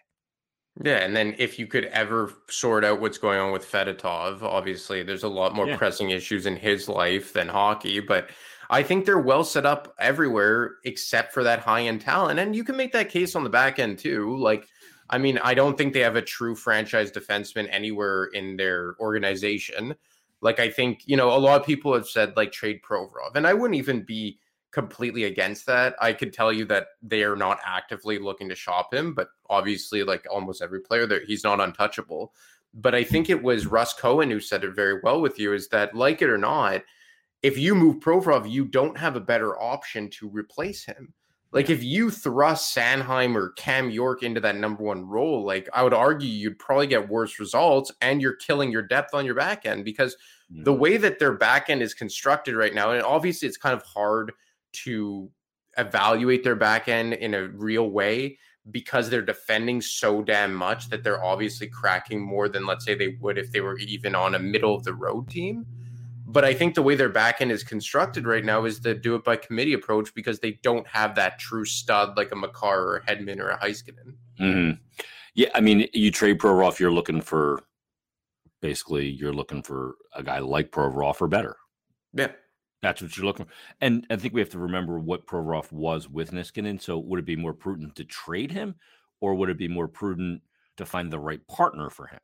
Yeah, 0.85 0.99
and 0.99 1.17
then 1.17 1.35
if 1.39 1.59
you 1.59 1.67
could 1.67 1.87
ever 1.87 2.33
sort 2.49 2.85
out 2.85 3.01
what's 3.01 3.19
going 3.19 3.41
on 3.41 3.51
with 3.51 3.69
Fedotov, 3.69 4.43
obviously 4.43 5.03
there's 5.03 5.25
a 5.25 5.29
lot 5.29 5.55
more 5.55 5.67
yeah. 5.67 5.77
pressing 5.77 6.11
issues 6.11 6.47
in 6.47 6.55
his 6.55 6.89
life 6.89 7.33
than 7.33 7.49
hockey, 7.49 7.99
but 7.99 8.31
I 8.71 8.85
think 8.85 9.05
they're 9.05 9.19
well 9.19 9.43
set 9.43 9.67
up 9.67 9.95
everywhere 9.99 10.77
except 10.85 11.33
for 11.33 11.43
that 11.43 11.61
high 11.61 11.83
end 11.83 12.03
talent. 12.03 12.39
And 12.39 12.55
you 12.55 12.63
can 12.63 12.77
make 12.77 12.93
that 12.93 13.09
case 13.09 13.35
on 13.35 13.43
the 13.43 13.51
back 13.51 13.81
end 13.81 13.99
too. 13.99 14.37
Like, 14.37 14.69
I 15.11 15.19
mean, 15.19 15.39
I 15.39 15.55
don't 15.55 15.79
think 15.79 15.95
they 15.95 16.01
have 16.01 16.17
a 16.17 16.23
true 16.23 16.55
franchise 16.55 17.11
defenseman 17.11 17.69
anywhere 17.71 18.27
in 18.27 18.57
their 18.57 18.95
organization. 19.01 19.95
Like, 20.41 20.61
I 20.61 20.71
think, 20.71 21.03
you 21.07 21.17
know, 21.17 21.35
a 21.35 21.39
lot 21.39 21.61
of 21.61 21.67
people 21.67 21.95
have 21.95 22.07
said 22.07 22.37
like 22.37 22.53
trade 22.53 22.81
Provorov, 22.83 23.35
and 23.35 23.47
I 23.47 23.55
wouldn't 23.55 23.79
even 23.79 24.03
be 24.03 24.39
completely 24.71 25.25
against 25.25 25.67
that. 25.67 25.97
I 26.01 26.13
could 26.13 26.33
tell 26.33 26.53
you 26.53 26.65
that 26.67 26.89
they 27.03 27.23
are 27.23 27.37
not 27.37 27.59
actively 27.65 28.19
looking 28.19 28.49
to 28.49 28.55
shop 28.55 28.93
him, 28.93 29.15
but 29.15 29.29
obviously, 29.49 30.05
like 30.05 30.27
almost 30.31 30.63
every 30.63 30.81
player, 30.81 31.07
there 31.07 31.25
he's 31.25 31.45
not 31.45 31.61
untouchable. 31.61 32.35
But 32.75 32.95
I 32.95 33.03
think 33.03 33.31
it 33.31 33.43
was 33.43 33.67
Russ 33.67 33.95
Cohen 33.95 34.31
who 34.31 34.41
said 34.41 34.63
it 34.63 34.75
very 34.75 35.01
well 35.03 35.21
with 35.21 35.39
you: 35.39 35.55
is 35.55 35.69
that 35.69 35.95
like 35.95 36.23
it 36.23 36.31
or 36.31 36.39
not, 36.39 36.83
if 37.43 37.57
you 37.57 37.75
move 37.75 38.01
Provorov, 38.01 38.51
you 38.51 38.65
don't 38.67 38.99
have 38.99 39.17
a 39.17 39.21
better 39.21 39.61
option 39.61 40.11
to 40.11 40.29
replace 40.29 40.85
him. 40.85 41.15
Like 41.51 41.71
if 41.71 41.83
you 41.83 42.11
thrust 42.11 42.77
Sanheim 42.77 43.35
or 43.35 43.51
Cam 43.51 43.91
York 43.91 44.23
into 44.23 44.41
that 44.41 44.57
number 44.57 44.83
one 44.83 45.07
role, 45.07 45.47
like 45.47 45.69
I 45.73 45.83
would 45.83 45.95
argue 45.95 46.29
you'd 46.29 46.59
probably 46.59 46.87
get 46.87 47.09
worse 47.09 47.41
results 47.41 47.91
and 48.03 48.21
you're 48.21 48.37
killing 48.37 48.71
your 48.71 48.83
depth 48.83 49.15
on 49.15 49.25
your 49.25 49.35
back 49.35 49.65
end 49.65 49.85
because 49.85 50.15
mm-hmm. 50.53 50.65
the 50.65 50.75
way 50.75 50.99
that 50.99 51.19
their 51.19 51.33
back 51.33 51.71
end 51.71 51.81
is 51.81 51.95
constructed 51.95 52.55
right 52.55 52.75
now, 52.75 52.91
and 52.91 53.03
obviously 53.03 53.49
it's 53.49 53.57
kind 53.57 53.75
of 53.75 53.83
hard 53.83 54.33
to 54.73 55.31
evaluate 55.79 56.45
their 56.45 56.57
back 56.57 56.89
end 56.89 57.15
in 57.15 57.33
a 57.33 57.49
real 57.49 57.89
way 57.91 58.37
because 58.71 59.09
they're 59.09 59.23
defending 59.23 59.81
so 59.81 60.23
damn 60.23 60.55
much 60.55 60.91
that 60.91 61.03
they're 61.03 61.25
obviously 61.25 61.67
cracking 61.67 62.21
more 62.21 62.51
than 62.51 62.67
let's 62.67 62.85
say 62.85 62.95
they 62.95 63.17
would 63.21 63.39
if 63.39 63.51
they 63.53 63.63
were 63.63 63.79
even 63.79 64.15
on 64.15 64.35
a 64.35 64.39
middle 64.39 64.75
of 64.75 64.85
the 64.85 64.93
road 64.93 65.29
team. 65.31 65.65
But 66.31 66.45
I 66.45 66.53
think 66.53 66.75
the 66.75 66.83
way 66.83 66.95
their 66.95 67.09
back 67.09 67.41
end 67.41 67.51
is 67.51 67.65
constructed 67.65 68.27
right 68.27 68.45
now 68.45 68.67
is 68.67 68.81
the 68.81 68.95
do 68.95 69.15
it 69.15 69.25
by 69.25 69.37
committee 69.37 69.73
approach 69.73 70.15
because 70.15 70.39
they 70.41 70.59
don't 70.63 70.87
have 70.87 71.15
that 71.15 71.39
true 71.39 71.65
stud 71.65 72.19
like 72.19 72.33
a 72.33 72.37
Makar 72.37 72.83
or 72.83 72.97
a 72.97 73.01
Hedman 73.01 73.41
or 73.41 73.49
a 73.49 73.59
Heiskanen. 73.59 74.15
Mm-hmm. 74.39 74.73
Yeah, 75.35 75.49
I 75.55 75.63
mean, 75.63 75.89
you 75.95 76.11
trade 76.11 76.39
Provorov, 76.39 76.79
you're 76.79 76.93
looking 76.93 77.23
for 77.23 77.65
basically 78.61 79.09
you're 79.09 79.33
looking 79.33 79.63
for 79.63 79.95
a 80.15 80.23
guy 80.23 80.41
like 80.41 80.71
Provorov 80.71 81.19
or 81.23 81.29
better. 81.29 81.57
Yeah. 82.13 82.33
That's 82.83 83.01
what 83.01 83.17
you're 83.17 83.27
looking 83.27 83.47
for. 83.47 83.53
And 83.81 84.07
I 84.11 84.17
think 84.17 84.35
we 84.35 84.41
have 84.41 84.51
to 84.51 84.59
remember 84.59 84.99
what 84.99 85.27
Provorov 85.27 85.73
was 85.73 86.11
with 86.11 86.33
Niskanen. 86.33 86.81
So 86.81 86.99
would 86.99 87.21
it 87.21 87.27
be 87.27 87.37
more 87.37 87.55
prudent 87.55 87.97
to 87.97 88.05
trade 88.05 88.53
him 88.53 88.75
or 89.21 89.35
would 89.35 89.49
it 89.49 89.59
be 89.59 89.69
more 89.69 89.89
prudent 89.89 90.43
to 90.77 90.85
find 90.85 91.11
the 91.11 91.19
right 91.19 91.45
partner 91.49 91.89
for 91.89 92.07
him? 92.07 92.21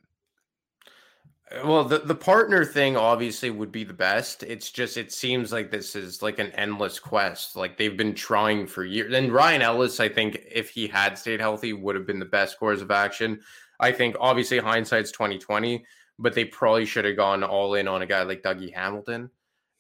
Well, 1.65 1.85
the, 1.85 1.99
the 1.99 2.15
partner 2.15 2.65
thing 2.65 2.97
obviously 2.97 3.51
would 3.51 3.71
be 3.71 3.85
the 3.85 3.93
best. 3.93 4.43
It's 4.43 4.71
just 4.71 4.97
it 4.97 5.13
seems 5.13 5.53
like 5.53 5.71
this 5.71 5.95
is 5.95 6.23
like 6.23 6.39
an 6.39 6.51
endless 6.53 6.99
quest. 6.99 7.57
Like 7.57 7.77
they've 7.77 7.97
been 7.97 8.15
trying 8.15 8.67
for 8.67 8.85
years. 8.85 9.13
And 9.15 9.33
Ryan 9.33 9.63
Ellis, 9.63 10.01
I 10.01 10.09
think, 10.09 10.43
if 10.51 10.71
he 10.71 10.87
had 10.87 11.19
stayed 11.19 11.41
healthy, 11.41 11.73
would 11.73 11.95
have 11.95 12.07
been 12.07 12.19
the 12.19 12.25
best 12.25 12.59
course 12.59 12.81
of 12.81 12.91
action. 12.91 13.41
I 13.81 13.93
think 13.93 14.17
obviously 14.21 14.59
hindsight's 14.59 15.11
twenty 15.11 15.39
twenty, 15.39 15.85
but 16.19 16.35
they 16.35 16.45
probably 16.45 16.87
should 16.87 17.05
have 17.05 17.17
gone 17.17 17.43
all 17.43 17.75
in 17.75 17.89
on 17.89 18.03
a 18.03 18.07
guy 18.07 18.23
like 18.23 18.43
Dougie 18.43 18.75
Hamilton 18.75 19.31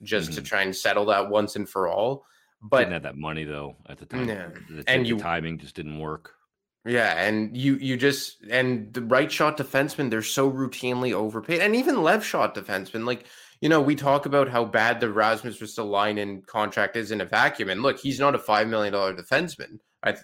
just 0.03 0.31
mm-hmm. 0.31 0.37
to 0.37 0.43
try 0.43 0.63
and 0.63 0.75
settle 0.75 1.07
that 1.07 1.29
once 1.29 1.57
and 1.57 1.69
for 1.69 1.89
all. 1.89 2.27
But 2.63 2.79
didn't 2.79 2.93
have 2.95 3.03
that 3.03 3.17
money 3.17 3.45
though 3.45 3.77
at 3.89 3.99
the 3.99 4.07
time. 4.07 4.29
Yeah. 4.29 4.49
The, 4.71 4.85
and 4.87 5.07
you, 5.07 5.19
timing 5.19 5.59
just 5.59 5.75
didn't 5.75 5.99
work. 5.99 6.35
Yeah, 6.87 7.14
and 7.18 7.57
you 7.57 7.77
you 7.77 7.97
just 7.97 8.42
and 8.51 8.92
the 8.92 9.01
right 9.01 9.33
shot 9.33 9.57
defensemen 9.57 10.11
they're 10.11 10.23
so 10.23 10.51
routinely 10.51 11.14
overpaid, 11.14 11.61
and 11.61 11.75
even 11.75 12.03
left 12.03 12.27
shot 12.27 12.55
defensemen 12.55 13.07
like 13.07 13.25
you 13.62 13.70
know 13.70 13.81
we 13.81 13.94
talk 13.94 14.27
about 14.27 14.49
how 14.51 14.66
bad 14.66 15.01
the 15.01 15.11
Rasmus 15.11 15.61
Ristolainen 15.61 16.44
contract 16.47 16.97
is 16.97 17.11
in 17.11 17.23
a 17.23 17.25
vacuum, 17.25 17.70
and 17.70 17.83
look, 17.83 17.99
he's 17.99 18.20
not 18.20 18.35
a 18.35 18.38
five 18.38 18.68
million 18.68 18.92
dollar 18.92 19.14
defenseman 19.14 19.79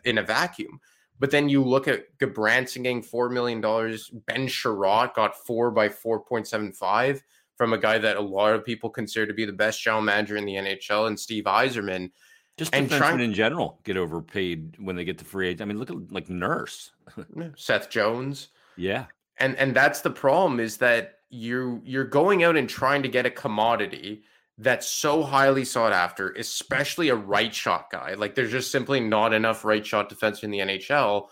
in 0.04 0.18
a 0.18 0.22
vacuum. 0.22 0.80
But 1.18 1.30
then 1.30 1.48
you 1.48 1.62
look 1.64 1.88
at 1.88 2.18
Gudbranson 2.18 2.82
getting 2.82 3.02
four 3.02 3.30
million 3.30 3.62
dollars. 3.62 4.10
Ben 4.10 4.46
Chiarot 4.46 5.14
got 5.14 5.36
four 5.46 5.70
by 5.70 5.88
four 5.88 6.20
point 6.20 6.46
seven 6.46 6.72
five 6.72 7.22
from 7.56 7.72
a 7.72 7.78
guy 7.78 7.96
that 7.96 8.18
a 8.18 8.22
lot 8.22 8.54
of 8.54 8.66
people 8.66 8.90
consider 8.90 9.26
to 9.26 9.34
be 9.34 9.46
the 9.46 9.52
best 9.52 9.82
general 9.82 10.02
manager 10.02 10.36
in 10.36 10.44
the 10.44 10.54
NHL, 10.54 11.06
and 11.06 11.18
Steve 11.18 11.44
Yzerman. 11.44 12.10
Just 12.60 12.74
and 12.74 12.90
trying, 12.90 13.20
in 13.20 13.32
general 13.32 13.80
get 13.84 13.96
overpaid 13.96 14.76
when 14.78 14.94
they 14.94 15.02
get 15.02 15.16
to 15.16 15.24
free 15.24 15.48
agent. 15.48 15.62
I 15.62 15.64
mean, 15.64 15.78
look 15.78 15.88
at 15.88 16.12
like 16.12 16.28
Nurse, 16.28 16.90
Seth 17.56 17.88
Jones. 17.88 18.48
Yeah, 18.76 19.06
and 19.38 19.56
and 19.56 19.74
that's 19.74 20.02
the 20.02 20.10
problem 20.10 20.60
is 20.60 20.76
that 20.76 21.20
you 21.30 21.80
you're 21.86 22.04
going 22.04 22.44
out 22.44 22.58
and 22.58 22.68
trying 22.68 23.02
to 23.02 23.08
get 23.08 23.24
a 23.24 23.30
commodity 23.30 24.24
that's 24.58 24.86
so 24.86 25.22
highly 25.22 25.64
sought 25.64 25.94
after, 25.94 26.32
especially 26.32 27.08
a 27.08 27.14
right 27.14 27.54
shot 27.54 27.90
guy. 27.90 28.12
Like 28.12 28.34
there's 28.34 28.50
just 28.50 28.70
simply 28.70 29.00
not 29.00 29.32
enough 29.32 29.64
right 29.64 29.86
shot 29.86 30.10
defense 30.10 30.42
in 30.42 30.50
the 30.50 30.58
NHL. 30.58 31.28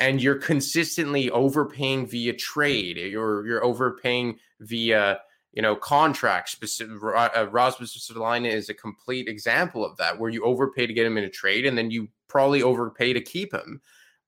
And 0.00 0.20
you're 0.20 0.38
consistently 0.38 1.30
overpaying 1.30 2.08
via 2.08 2.32
trade. 2.32 2.96
You're 2.96 3.46
you're 3.46 3.64
overpaying 3.64 4.40
via 4.58 5.20
you 5.54 5.62
know, 5.62 5.76
contract 5.76 6.48
specific. 6.48 6.96
Uh, 7.02 7.46
Rasmus 7.50 7.96
Ristolainen 7.96 8.52
is 8.52 8.68
a 8.68 8.74
complete 8.74 9.28
example 9.28 9.84
of 9.84 9.96
that, 9.96 10.18
where 10.18 10.30
you 10.30 10.44
overpay 10.44 10.86
to 10.86 10.92
get 10.92 11.06
him 11.06 11.16
in 11.16 11.24
a 11.24 11.30
trade, 11.30 11.64
and 11.64 11.78
then 11.78 11.90
you 11.90 12.08
probably 12.28 12.62
overpay 12.62 13.12
to 13.12 13.20
keep 13.20 13.54
him. 13.54 13.80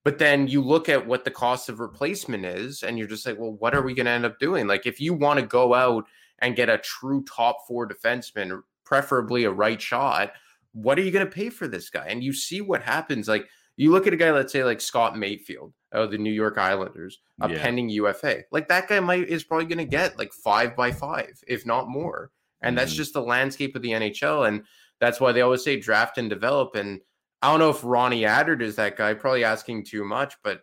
But 0.04 0.18
then 0.18 0.46
you 0.46 0.62
look 0.62 0.88
at 0.88 1.04
what 1.04 1.24
the 1.24 1.32
cost 1.32 1.68
of 1.68 1.80
replacement 1.80 2.44
is, 2.44 2.84
and 2.84 2.96
you're 2.96 3.08
just 3.08 3.26
like, 3.26 3.38
well, 3.38 3.54
what 3.54 3.74
are 3.74 3.82
we 3.82 3.92
going 3.92 4.06
to 4.06 4.12
end 4.12 4.24
up 4.24 4.38
doing? 4.38 4.68
Like, 4.68 4.86
if 4.86 5.00
you 5.00 5.14
want 5.14 5.40
to 5.40 5.46
go 5.46 5.74
out 5.74 6.04
and 6.38 6.54
get 6.54 6.68
a 6.68 6.78
true 6.78 7.24
top 7.24 7.66
four 7.66 7.88
defenseman, 7.88 8.62
preferably 8.84 9.44
a 9.44 9.50
right 9.50 9.82
shot, 9.82 10.32
what 10.72 10.96
are 10.96 11.02
you 11.02 11.10
going 11.10 11.26
to 11.26 11.32
pay 11.32 11.50
for 11.50 11.66
this 11.66 11.90
guy? 11.90 12.06
And 12.06 12.22
you 12.22 12.32
see 12.32 12.60
what 12.60 12.82
happens. 12.82 13.26
Like, 13.26 13.48
you 13.76 13.90
look 13.90 14.06
at 14.06 14.12
a 14.12 14.16
guy, 14.16 14.30
let's 14.30 14.52
say 14.52 14.64
like 14.64 14.80
Scott 14.80 15.18
Mayfield 15.18 15.72
of 15.92 16.10
the 16.10 16.18
New 16.18 16.32
York 16.32 16.58
Islanders, 16.58 17.20
a 17.40 17.50
yeah. 17.50 17.62
pending 17.62 17.88
UFA. 17.90 18.42
Like 18.50 18.68
that 18.68 18.88
guy 18.88 19.00
might 19.00 19.28
is 19.28 19.44
probably 19.44 19.66
going 19.66 19.78
to 19.78 19.84
get 19.84 20.18
like 20.18 20.32
five 20.32 20.74
by 20.74 20.92
five, 20.92 21.42
if 21.46 21.66
not 21.66 21.88
more. 21.88 22.30
And 22.62 22.70
mm-hmm. 22.70 22.78
that's 22.78 22.94
just 22.94 23.12
the 23.12 23.22
landscape 23.22 23.76
of 23.76 23.82
the 23.82 23.90
NHL. 23.90 24.48
And 24.48 24.64
that's 24.98 25.20
why 25.20 25.32
they 25.32 25.42
always 25.42 25.62
say 25.62 25.78
draft 25.78 26.16
and 26.16 26.30
develop. 26.30 26.74
And 26.74 27.00
I 27.42 27.50
don't 27.50 27.60
know 27.60 27.70
if 27.70 27.84
Ronnie 27.84 28.22
Attard 28.22 28.62
is 28.62 28.76
that 28.76 28.96
guy, 28.96 29.12
probably 29.12 29.44
asking 29.44 29.84
too 29.84 30.04
much, 30.04 30.36
but 30.42 30.62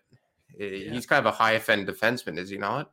yeah. 0.58 0.92
he's 0.92 1.06
kind 1.06 1.20
of 1.20 1.32
a 1.32 1.36
high 1.36 1.62
end 1.68 1.88
defenseman, 1.88 2.40
is 2.40 2.50
he 2.50 2.58
not? 2.58 2.92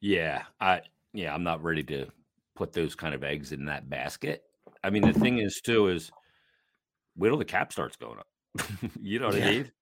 Yeah. 0.00 0.42
I 0.60 0.82
yeah, 1.14 1.34
I'm 1.34 1.44
not 1.44 1.62
ready 1.62 1.82
to 1.84 2.08
put 2.54 2.74
those 2.74 2.94
kind 2.94 3.14
of 3.14 3.24
eggs 3.24 3.52
in 3.52 3.64
that 3.66 3.88
basket. 3.88 4.42
I 4.84 4.90
mean, 4.90 5.02
the 5.02 5.18
thing 5.18 5.38
is 5.38 5.62
too 5.62 5.88
is 5.88 6.10
wait 7.16 7.30
till 7.30 7.38
the 7.38 7.44
cap 7.44 7.72
starts 7.72 7.96
going 7.96 8.18
up. 8.18 8.28
you 9.00 9.18
know 9.18 9.28
what 9.28 9.36
yeah. 9.36 9.46
I 9.46 9.50
mean? 9.50 9.72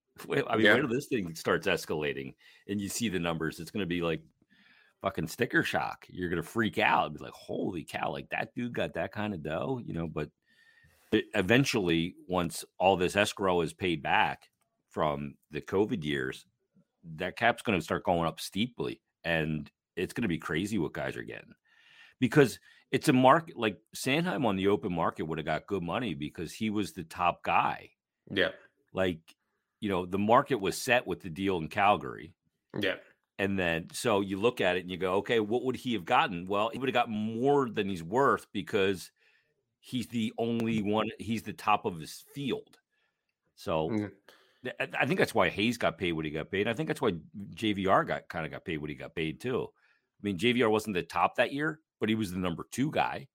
I 0.48 0.56
mean, 0.56 0.66
yeah. 0.66 0.74
wait 0.74 0.88
this 0.90 1.06
thing 1.06 1.34
starts 1.34 1.66
escalating 1.66 2.34
and 2.68 2.80
you 2.80 2.88
see 2.88 3.08
the 3.08 3.18
numbers. 3.18 3.58
It's 3.58 3.70
going 3.70 3.82
to 3.82 3.86
be 3.86 4.00
like 4.00 4.22
fucking 5.02 5.26
sticker 5.26 5.62
shock. 5.62 6.06
You're 6.08 6.30
going 6.30 6.42
to 6.42 6.48
freak 6.48 6.78
out. 6.78 7.12
Be 7.14 7.22
like, 7.22 7.32
holy 7.32 7.84
cow! 7.84 8.12
Like 8.12 8.28
that 8.30 8.54
dude 8.54 8.74
got 8.74 8.94
that 8.94 9.12
kind 9.12 9.34
of 9.34 9.42
dough, 9.42 9.80
you 9.84 9.92
know. 9.92 10.06
But 10.06 10.30
eventually, 11.12 12.14
once 12.28 12.64
all 12.78 12.96
this 12.96 13.16
escrow 13.16 13.60
is 13.62 13.72
paid 13.72 14.02
back 14.02 14.48
from 14.90 15.34
the 15.50 15.60
COVID 15.60 16.04
years, 16.04 16.46
that 17.16 17.36
cap's 17.36 17.62
going 17.62 17.78
to 17.78 17.84
start 17.84 18.04
going 18.04 18.26
up 18.26 18.40
steeply, 18.40 19.00
and 19.24 19.68
it's 19.96 20.12
going 20.12 20.22
to 20.22 20.28
be 20.28 20.38
crazy 20.38 20.78
what 20.78 20.92
guys 20.92 21.16
are 21.16 21.22
getting 21.22 21.54
because 22.20 22.58
it's 22.92 23.08
a 23.08 23.12
market 23.12 23.56
like 23.56 23.78
Sanheim 23.96 24.46
on 24.46 24.54
the 24.54 24.68
open 24.68 24.92
market 24.92 25.24
would 25.24 25.38
have 25.38 25.46
got 25.46 25.66
good 25.66 25.82
money 25.82 26.14
because 26.14 26.52
he 26.52 26.70
was 26.70 26.92
the 26.92 27.02
top 27.02 27.42
guy. 27.42 27.90
Yeah 28.30 28.50
like 28.94 29.18
you 29.80 29.88
know 29.88 30.06
the 30.06 30.18
market 30.18 30.56
was 30.56 30.80
set 30.80 31.06
with 31.06 31.20
the 31.20 31.30
deal 31.30 31.58
in 31.58 31.68
Calgary. 31.68 32.32
Yeah. 32.78 32.94
And 33.38 33.58
then 33.58 33.88
so 33.92 34.20
you 34.20 34.40
look 34.40 34.60
at 34.60 34.76
it 34.76 34.80
and 34.80 34.90
you 34.90 34.96
go, 34.96 35.14
okay, 35.14 35.40
what 35.40 35.64
would 35.64 35.76
he 35.76 35.92
have 35.94 36.04
gotten? 36.04 36.46
Well, 36.46 36.70
he 36.72 36.78
would 36.78 36.88
have 36.88 36.94
got 36.94 37.10
more 37.10 37.68
than 37.68 37.88
he's 37.88 38.02
worth 38.02 38.46
because 38.52 39.10
he's 39.80 40.06
the 40.06 40.32
only 40.38 40.82
one, 40.82 41.10
he's 41.18 41.42
the 41.42 41.52
top 41.52 41.84
of 41.84 41.98
his 42.00 42.24
field. 42.32 42.78
So 43.56 43.90
mm 43.90 44.10
I 44.80 45.04
think 45.04 45.18
that's 45.18 45.34
why 45.34 45.50
Hayes 45.50 45.76
got 45.76 45.98
paid 45.98 46.12
what 46.12 46.24
he 46.24 46.30
got 46.30 46.50
paid. 46.50 46.68
I 46.68 46.72
think 46.72 46.86
that's 46.86 47.02
why 47.02 47.12
JVR 47.54 48.06
got 48.06 48.28
kind 48.30 48.46
of 48.46 48.52
got 48.52 48.64
paid 48.64 48.78
what 48.78 48.88
he 48.88 48.96
got 48.96 49.14
paid 49.14 49.38
too. 49.38 49.68
I 49.68 50.20
mean, 50.22 50.38
JVR 50.38 50.70
wasn't 50.70 50.94
the 50.94 51.02
top 51.02 51.36
that 51.36 51.52
year, 51.52 51.80
but 52.00 52.08
he 52.08 52.14
was 52.14 52.32
the 52.32 52.38
number 52.38 52.66
two 52.72 52.90
guy. 52.90 53.28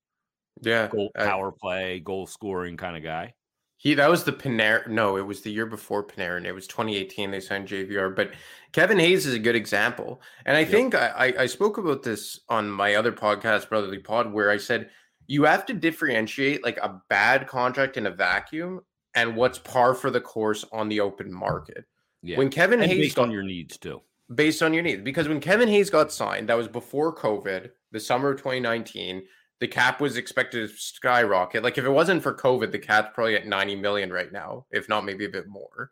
Yeah. 0.62 0.88
Goal, 0.88 1.12
power 1.16 1.52
play, 1.52 2.00
goal 2.00 2.26
scoring 2.26 2.78
kind 2.78 2.98
of 2.98 3.04
guy. 3.04 3.36
He 3.80 3.94
that 3.94 4.10
was 4.10 4.26
the 4.26 4.34
Panarin. 4.34 4.90
No, 4.90 5.16
it 5.16 5.26
was 5.26 5.40
the 5.40 5.52
year 5.52 5.66
before 5.66 6.04
Panarin. 6.04 6.38
And 6.38 6.48
it 6.48 6.52
was 6.52 6.68
2018. 6.68 7.32
They 7.32 7.40
signed 7.40 7.70
JVR, 7.70 8.14
but 8.14 8.34
Kevin 8.74 9.00
Hayes 9.00 9.26
is 9.26 9.34
a 9.34 9.40
good 9.40 9.56
example. 9.56 10.22
And 10.46 10.58
I 10.58 10.62
yep. 10.62 10.70
think 10.70 10.96
I, 10.96 11.34
I 11.40 11.46
spoke 11.46 11.78
about 11.78 12.04
this 12.04 12.42
on 12.50 12.70
my 12.70 12.96
other 12.96 13.14
podcast, 13.14 13.70
Brotherly 13.70 14.00
Pod, 14.00 14.34
where 14.34 14.52
I 14.52 14.58
said 14.58 14.90
you 15.28 15.46
have 15.46 15.66
to 15.68 15.74
differentiate 15.74 16.62
like 16.62 16.78
a 16.80 17.02
bad 17.08 17.48
contract 17.48 17.96
in 17.96 18.06
a 18.06 18.12
vacuum 18.12 18.82
and 19.16 19.38
what's 19.38 19.60
par 19.60 19.94
for 19.94 20.12
the 20.12 20.20
course 20.20 20.66
on 20.74 20.90
the 20.90 21.00
open 21.00 21.32
market. 21.32 21.86
Yeah. 22.22 22.38
When 22.38 22.50
Kevin 22.50 22.82
and 22.82 22.92
Hayes 22.92 23.00
based 23.00 23.16
got, 23.16 23.24
on 23.24 23.32
your 23.32 23.44
needs 23.44 23.78
too. 23.78 24.02
Based 24.36 24.62
on 24.62 24.74
your 24.74 24.84
needs, 24.84 25.04
because 25.04 25.30
when 25.30 25.40
Kevin 25.40 25.70
Hayes 25.70 25.90
got 25.90 26.12
signed, 26.12 26.50
that 26.50 26.58
was 26.58 26.68
before 26.68 27.16
COVID, 27.16 27.70
the 27.94 28.00
summer 28.02 28.32
of 28.32 28.40
2019 28.40 29.24
the 29.60 29.68
cap 29.68 30.00
was 30.00 30.18
expected 30.18 30.70
to 30.70 30.76
skyrocket. 30.76 31.64
Like 31.64 31.78
if 31.78 31.86
it 31.86 31.90
wasn't 31.90 32.24
for 32.24 32.34
COVID, 32.34 32.72
the 32.72 32.80
cap's 32.80 33.12
probably 33.14 33.36
at 33.36 33.46
90 33.46 33.76
million 33.76 34.12
right 34.12 34.32
now, 34.32 34.66
if 34.72 34.88
not 34.88 35.06
maybe 35.06 35.26
a 35.26 35.30
bit 35.30 35.48
more. 35.48 35.92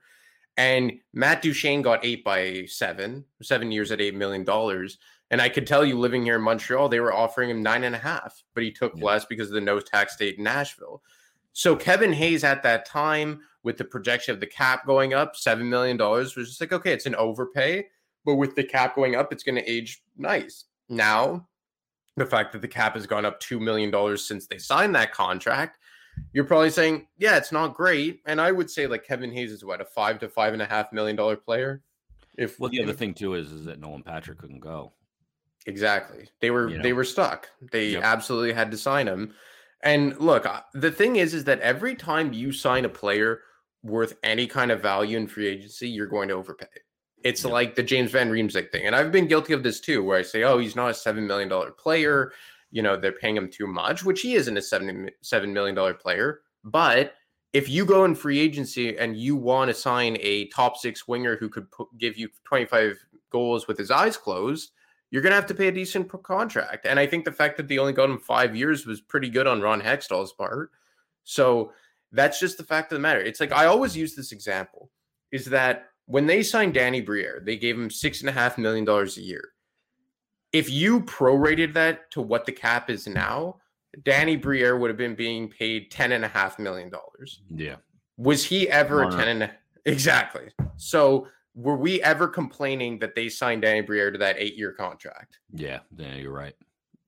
And 0.55 0.93
Matt 1.13 1.41
Duchene 1.41 1.81
got 1.81 2.03
eight 2.03 2.23
by 2.23 2.65
seven, 2.65 3.25
seven 3.41 3.71
years 3.71 3.91
at 3.91 4.01
eight 4.01 4.15
million 4.15 4.43
dollars. 4.43 4.97
And 5.29 5.41
I 5.41 5.49
could 5.49 5.67
tell 5.67 5.85
you 5.85 5.99
living 5.99 6.23
here 6.23 6.37
in 6.37 6.41
Montreal, 6.41 6.89
they 6.89 7.01
were 7.01 7.13
offering 7.13 7.49
him 7.49 7.61
nine 7.61 7.83
and 7.83 7.93
a 7.93 7.99
half, 7.99 8.41
but 8.53 8.63
he 8.63 8.71
took 8.71 8.93
yeah. 8.95 9.03
less 9.03 9.25
because 9.25 9.49
of 9.49 9.53
the 9.53 9.61
no 9.61 9.79
tax 9.79 10.13
state 10.13 10.37
in 10.37 10.43
Nashville. 10.43 11.03
So 11.51 11.75
Kevin 11.75 12.13
Hayes 12.13 12.43
at 12.43 12.63
that 12.63 12.85
time, 12.85 13.41
with 13.63 13.77
the 13.77 13.83
projection 13.83 14.33
of 14.33 14.39
the 14.39 14.47
cap 14.47 14.85
going 14.85 15.13
up, 15.13 15.35
seven 15.35 15.69
million 15.69 15.97
dollars 15.97 16.35
was 16.35 16.47
just 16.47 16.61
like, 16.61 16.71
okay, 16.71 16.93
it's 16.93 17.05
an 17.05 17.15
overpay, 17.15 17.85
but 18.25 18.35
with 18.35 18.55
the 18.55 18.63
cap 18.63 18.95
going 18.95 19.15
up, 19.15 19.33
it's 19.33 19.43
going 19.43 19.55
to 19.55 19.69
age 19.69 20.01
nice. 20.17 20.65
Now 20.87 21.47
the 22.17 22.25
fact 22.25 22.51
that 22.51 22.61
the 22.61 22.67
cap 22.67 22.95
has 22.95 23.07
gone 23.07 23.25
up 23.25 23.39
$2 23.39 23.61
million 23.61 24.17
since 24.17 24.47
they 24.47 24.57
signed 24.57 24.95
that 24.95 25.13
contract, 25.13 25.77
you're 26.33 26.43
probably 26.43 26.71
saying, 26.71 27.07
yeah, 27.17 27.37
it's 27.37 27.51
not 27.51 27.75
great. 27.75 28.21
And 28.25 28.41
I 28.41 28.51
would 28.51 28.69
say 28.69 28.87
like 28.87 29.05
Kevin 29.05 29.31
Hayes 29.31 29.51
is 29.51 29.63
what 29.63 29.79
a 29.79 29.85
five 29.85 30.19
to 30.19 30.27
five 30.27 30.53
and 30.53 30.61
a 30.61 30.65
half 30.65 30.91
million 30.91 31.15
dollar 31.15 31.37
player. 31.37 31.83
If 32.37 32.59
well, 32.59 32.69
the 32.69 32.81
other 32.81 32.93
thing 32.93 33.13
too 33.13 33.35
is 33.35 33.51
is 33.51 33.65
that 33.65 33.79
Nolan 33.79 34.03
Patrick 34.03 34.39
couldn't 34.39 34.59
go. 34.59 34.93
Exactly. 35.67 36.27
They 36.41 36.49
were 36.49 36.69
you 36.69 36.77
know? 36.77 36.83
they 36.83 36.93
were 36.93 37.03
stuck. 37.03 37.49
They 37.71 37.89
yep. 37.89 38.03
absolutely 38.03 38.53
had 38.53 38.71
to 38.71 38.77
sign 38.77 39.07
him. 39.07 39.33
And 39.83 40.17
look, 40.17 40.47
uh, 40.47 40.61
the 40.73 40.91
thing 40.91 41.17
is, 41.17 41.35
is 41.35 41.43
that 41.43 41.59
every 41.59 41.95
time 41.95 42.33
you 42.33 42.51
sign 42.51 42.85
a 42.85 42.89
player 42.89 43.41
worth 43.83 44.17
any 44.23 44.47
kind 44.47 44.71
of 44.71 44.81
value 44.81 45.17
in 45.17 45.27
free 45.27 45.47
agency, 45.47 45.87
you're 45.87 46.07
going 46.07 46.29
to 46.29 46.33
overpay. 46.33 46.65
It's 47.23 47.43
yeah. 47.43 47.51
like 47.51 47.75
the 47.75 47.83
James 47.83 48.11
Van 48.11 48.31
Riemsdyk 48.31 48.71
thing. 48.71 48.85
And 48.85 48.95
I've 48.95 49.11
been 49.11 49.27
guilty 49.27 49.53
of 49.53 49.63
this 49.63 49.79
too, 49.79 50.03
where 50.03 50.17
I 50.17 50.21
say, 50.21 50.43
oh, 50.43 50.57
he's 50.57 50.75
not 50.75 50.91
a 50.91 50.93
$7 50.93 51.25
million 51.25 51.49
player. 51.77 52.31
You 52.71 52.81
know, 52.81 52.97
they're 52.97 53.11
paying 53.11 53.37
him 53.37 53.49
too 53.49 53.67
much, 53.67 54.03
which 54.03 54.21
he 54.21 54.35
isn't 54.35 54.57
a 54.57 54.61
7, 54.61 55.09
$7 55.23 55.53
million 55.53 55.95
player. 55.95 56.41
But 56.63 57.13
if 57.53 57.69
you 57.69 57.85
go 57.85 58.05
in 58.05 58.13
free 58.13 58.39
agency 58.39 58.97
and 58.97 59.17
you 59.17 59.35
want 59.35 59.69
to 59.69 59.73
sign 59.73 60.17
a 60.19 60.47
top 60.49 60.77
six 60.77 61.07
winger 61.07 61.37
who 61.37 61.49
could 61.49 61.69
put, 61.71 61.87
give 61.97 62.17
you 62.17 62.29
25 62.43 62.97
goals 63.31 63.67
with 63.67 63.77
his 63.77 63.89
eyes 63.89 64.17
closed, 64.17 64.71
you're 65.09 65.21
going 65.21 65.31
to 65.31 65.37
have 65.37 65.47
to 65.47 65.55
pay 65.55 65.67
a 65.67 65.71
decent 65.71 66.11
contract. 66.23 66.85
And 66.85 66.99
I 66.99 67.07
think 67.07 67.25
the 67.25 67.31
fact 67.31 67.57
that 67.57 67.67
they 67.67 67.77
only 67.77 67.93
got 67.93 68.09
him 68.09 68.19
five 68.19 68.55
years 68.55 68.85
was 68.85 68.99
pretty 68.99 69.29
good 69.29 69.47
on 69.47 69.61
Ron 69.61 69.81
Hextall's 69.81 70.33
part. 70.33 70.71
So 71.23 71.71
that's 72.11 72.39
just 72.39 72.57
the 72.57 72.63
fact 72.63 72.91
of 72.91 72.97
the 72.97 73.01
matter. 73.01 73.21
It's 73.21 73.39
like 73.39 73.51
I 73.51 73.65
always 73.65 73.95
use 73.95 74.15
this 74.15 74.31
example 74.31 74.89
is 75.31 75.45
that 75.45 75.89
when 76.07 76.25
they 76.25 76.41
signed 76.41 76.73
Danny 76.73 77.01
Briere, 77.01 77.41
they 77.45 77.55
gave 77.57 77.77
him 77.77 77.89
six 77.89 78.21
and 78.21 78.29
a 78.29 78.33
half 78.33 78.57
million 78.57 78.83
dollars 78.85 79.17
a 79.17 79.21
year. 79.21 79.53
if 80.53 80.69
you 80.69 81.01
prorated 81.01 81.73
that 81.73 82.09
to 82.11 82.21
what 82.21 82.45
the 82.45 82.51
cap 82.51 82.89
is 82.89 83.05
now, 83.07 83.57
Danny 84.03 84.35
Briere 84.37 84.77
would 84.77 84.89
have 84.89 84.97
been 84.97 85.15
being 85.15 85.49
paid 85.49 85.91
ten 85.91 86.13
and 86.13 86.23
a 86.23 86.27
half 86.27 86.57
million 86.57 86.89
dollars. 86.89 87.41
Yeah. 87.53 87.75
Was 88.17 88.43
he 88.45 88.69
ever 88.69 89.03
a 89.03 89.11
ten 89.11 89.27
and 89.27 89.51
exactly? 89.85 90.47
So 90.77 91.27
were 91.53 91.75
we 91.75 92.01
ever 92.01 92.27
complaining 92.27 92.99
that 92.99 93.13
they 93.15 93.29
signed 93.29 93.63
Danny 93.63 93.81
Briere 93.81 94.11
to 94.11 94.17
that 94.19 94.37
eight 94.39 94.55
year 94.55 94.71
contract? 94.71 95.39
Yeah, 95.53 95.79
yeah, 95.97 96.15
you're 96.15 96.31
right. 96.31 96.55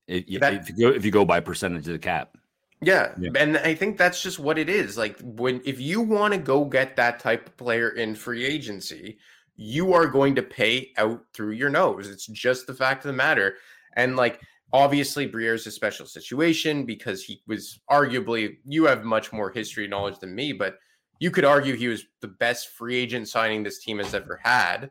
It, 0.08 0.40
that, 0.42 0.54
if 0.56 0.70
you 0.70 0.76
go 0.76 0.90
if 0.96 1.06
you 1.06 1.12
go 1.12 1.24
by 1.26 1.40
percentage 1.40 1.88
of 1.88 1.94
the 1.94 2.00
cap. 2.00 2.36
Yeah. 2.82 3.14
yeah. 3.20 3.32
And 3.36 3.58
I 3.58 3.76
think 3.76 3.98
that's 3.98 4.22
just 4.22 4.40
what 4.40 4.58
it 4.58 4.70
is. 4.70 4.98
Like 4.98 5.20
when 5.22 5.62
if 5.66 5.80
you 5.80 6.02
want 6.02 6.34
to 6.34 6.40
go 6.40 6.66
get 6.66 6.96
that 6.96 7.20
type 7.20 7.48
of 7.48 7.58
player 7.58 7.90
in 7.90 8.16
free 8.16 8.46
agency, 8.46 9.18
you 9.56 9.94
are 9.94 10.08
going 10.08 10.36
to 10.36 10.42
pay 10.42 10.92
out 10.98 11.22
through 11.34 11.52
your 11.52 11.70
nose. 11.70 12.08
It's 12.10 12.28
just 12.28 12.68
the 12.68 12.74
fact 12.74 13.04
of 13.04 13.10
the 13.10 13.18
matter. 13.18 13.56
And 13.96 14.16
like 14.16 14.40
obviously 14.72 15.26
Briere 15.26 15.56
is 15.56 15.68
a 15.68 15.72
special 15.72 16.06
situation 16.06 16.86
because 16.86 17.24
he 17.24 17.42
was 17.48 17.80
arguably 17.90 18.58
you 18.66 18.86
have 18.86 19.04
much 19.04 19.34
more 19.34 19.52
history 19.52 19.88
knowledge 19.88 20.20
than 20.20 20.34
me, 20.34 20.54
but 20.54 20.76
you 21.20 21.32
could 21.32 21.46
argue 21.46 21.76
he 21.76 21.90
was 21.90 22.06
the 22.22 22.28
best 22.30 22.70
free 22.70 22.96
agent 22.96 23.28
signing 23.28 23.64
this 23.64 23.84
team 23.84 23.98
has 23.98 24.14
ever 24.14 24.40
had. 24.42 24.90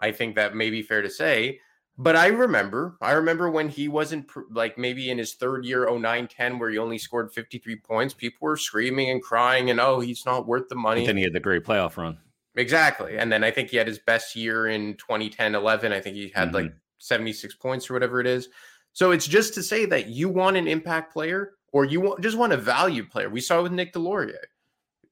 I 0.00 0.12
think 0.12 0.34
that 0.34 0.54
may 0.54 0.68
be 0.68 0.82
fair 0.82 1.00
to 1.00 1.10
say. 1.10 1.60
But 1.98 2.16
I 2.16 2.28
remember, 2.28 2.96
I 3.02 3.12
remember 3.12 3.50
when 3.50 3.68
he 3.68 3.86
wasn't 3.86 4.30
like 4.50 4.78
maybe 4.78 5.10
in 5.10 5.18
his 5.18 5.34
third 5.34 5.64
year, 5.64 5.88
09 5.90 6.26
10, 6.26 6.58
where 6.58 6.70
he 6.70 6.78
only 6.78 6.98
scored 6.98 7.32
53 7.32 7.76
points, 7.76 8.14
people 8.14 8.38
were 8.40 8.56
screaming 8.56 9.10
and 9.10 9.22
crying, 9.22 9.68
and 9.68 9.78
oh, 9.78 10.00
he's 10.00 10.24
not 10.24 10.46
worth 10.46 10.68
the 10.68 10.74
money. 10.74 11.02
But 11.02 11.08
then 11.08 11.16
he 11.18 11.22
had 11.24 11.34
the 11.34 11.40
great 11.40 11.64
playoff 11.64 11.96
run. 11.96 12.18
Exactly. 12.54 13.16
And 13.18 13.30
then 13.30 13.44
I 13.44 13.50
think 13.50 13.70
he 13.70 13.76
had 13.76 13.86
his 13.86 13.98
best 13.98 14.36
year 14.36 14.66
in 14.66 14.94
2010 14.94 15.54
11. 15.54 15.92
I 15.92 16.00
think 16.00 16.16
he 16.16 16.32
had 16.34 16.48
mm-hmm. 16.48 16.56
like 16.56 16.72
76 16.98 17.54
points 17.56 17.90
or 17.90 17.94
whatever 17.94 18.20
it 18.20 18.26
is. 18.26 18.48
So 18.92 19.10
it's 19.10 19.26
just 19.26 19.54
to 19.54 19.62
say 19.62 19.86
that 19.86 20.08
you 20.08 20.28
want 20.28 20.56
an 20.56 20.68
impact 20.68 21.12
player 21.12 21.52
or 21.72 21.84
you 21.84 22.00
want, 22.00 22.20
just 22.20 22.36
want 22.36 22.52
a 22.52 22.58
value 22.58 23.04
player. 23.04 23.30
We 23.30 23.40
saw 23.40 23.62
with 23.62 23.72
Nick 23.72 23.92
Deslauriers. 23.94 24.36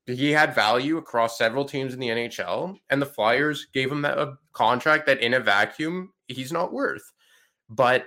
He 0.07 0.33
had 0.33 0.55
value 0.55 0.97
across 0.97 1.39
several 1.39 1.65
teams 1.65 1.95
in 1.95 2.01
the 2.01 2.09
NHL, 2.09 2.77
and 2.89 3.01
the 3.01 3.07
Flyers 3.07 3.67
gave 3.73 3.93
him 3.93 4.05
a 4.05 4.39
contract 4.53 5.07
that 5.07 5.21
in 5.21 5.35
a 5.35 5.41
vacuum 5.41 6.13
he's 6.27 6.53
not 6.53 6.73
worth. 6.73 7.13
But 7.69 8.07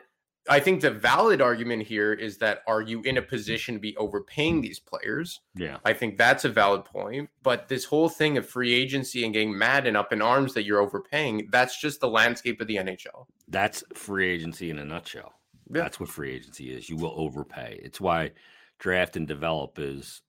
I 0.49 0.59
think 0.59 0.81
the 0.81 0.91
valid 0.91 1.41
argument 1.41 1.83
here 1.83 2.11
is 2.11 2.37
that 2.39 2.63
are 2.67 2.81
you 2.81 3.01
in 3.03 3.17
a 3.17 3.21
position 3.21 3.75
to 3.75 3.79
be 3.79 3.95
overpaying 3.95 4.61
these 4.61 4.79
players? 4.79 5.39
Yeah. 5.55 5.77
I 5.85 5.93
think 5.93 6.17
that's 6.17 6.43
a 6.43 6.49
valid 6.49 6.83
point. 6.83 7.29
But 7.41 7.69
this 7.69 7.85
whole 7.85 8.09
thing 8.09 8.37
of 8.37 8.47
free 8.47 8.73
agency 8.73 9.23
and 9.23 9.33
getting 9.33 9.57
mad 9.57 9.87
and 9.87 9.95
up 9.95 10.11
in 10.11 10.21
arms 10.21 10.53
that 10.55 10.65
you're 10.65 10.81
overpaying, 10.81 11.47
that's 11.51 11.79
just 11.79 12.01
the 12.01 12.09
landscape 12.09 12.59
of 12.59 12.67
the 12.67 12.75
NHL. 12.75 13.27
That's 13.47 13.83
free 13.93 14.29
agency 14.29 14.69
in 14.69 14.79
a 14.79 14.85
nutshell. 14.85 15.33
Yeah. 15.69 15.83
That's 15.83 15.99
what 15.99 16.09
free 16.09 16.33
agency 16.33 16.73
is. 16.73 16.89
You 16.89 16.97
will 16.97 17.13
overpay. 17.15 17.79
It's 17.81 18.01
why 18.01 18.31
draft 18.79 19.15
and 19.15 19.25
develop 19.25 19.79
is 19.79 20.21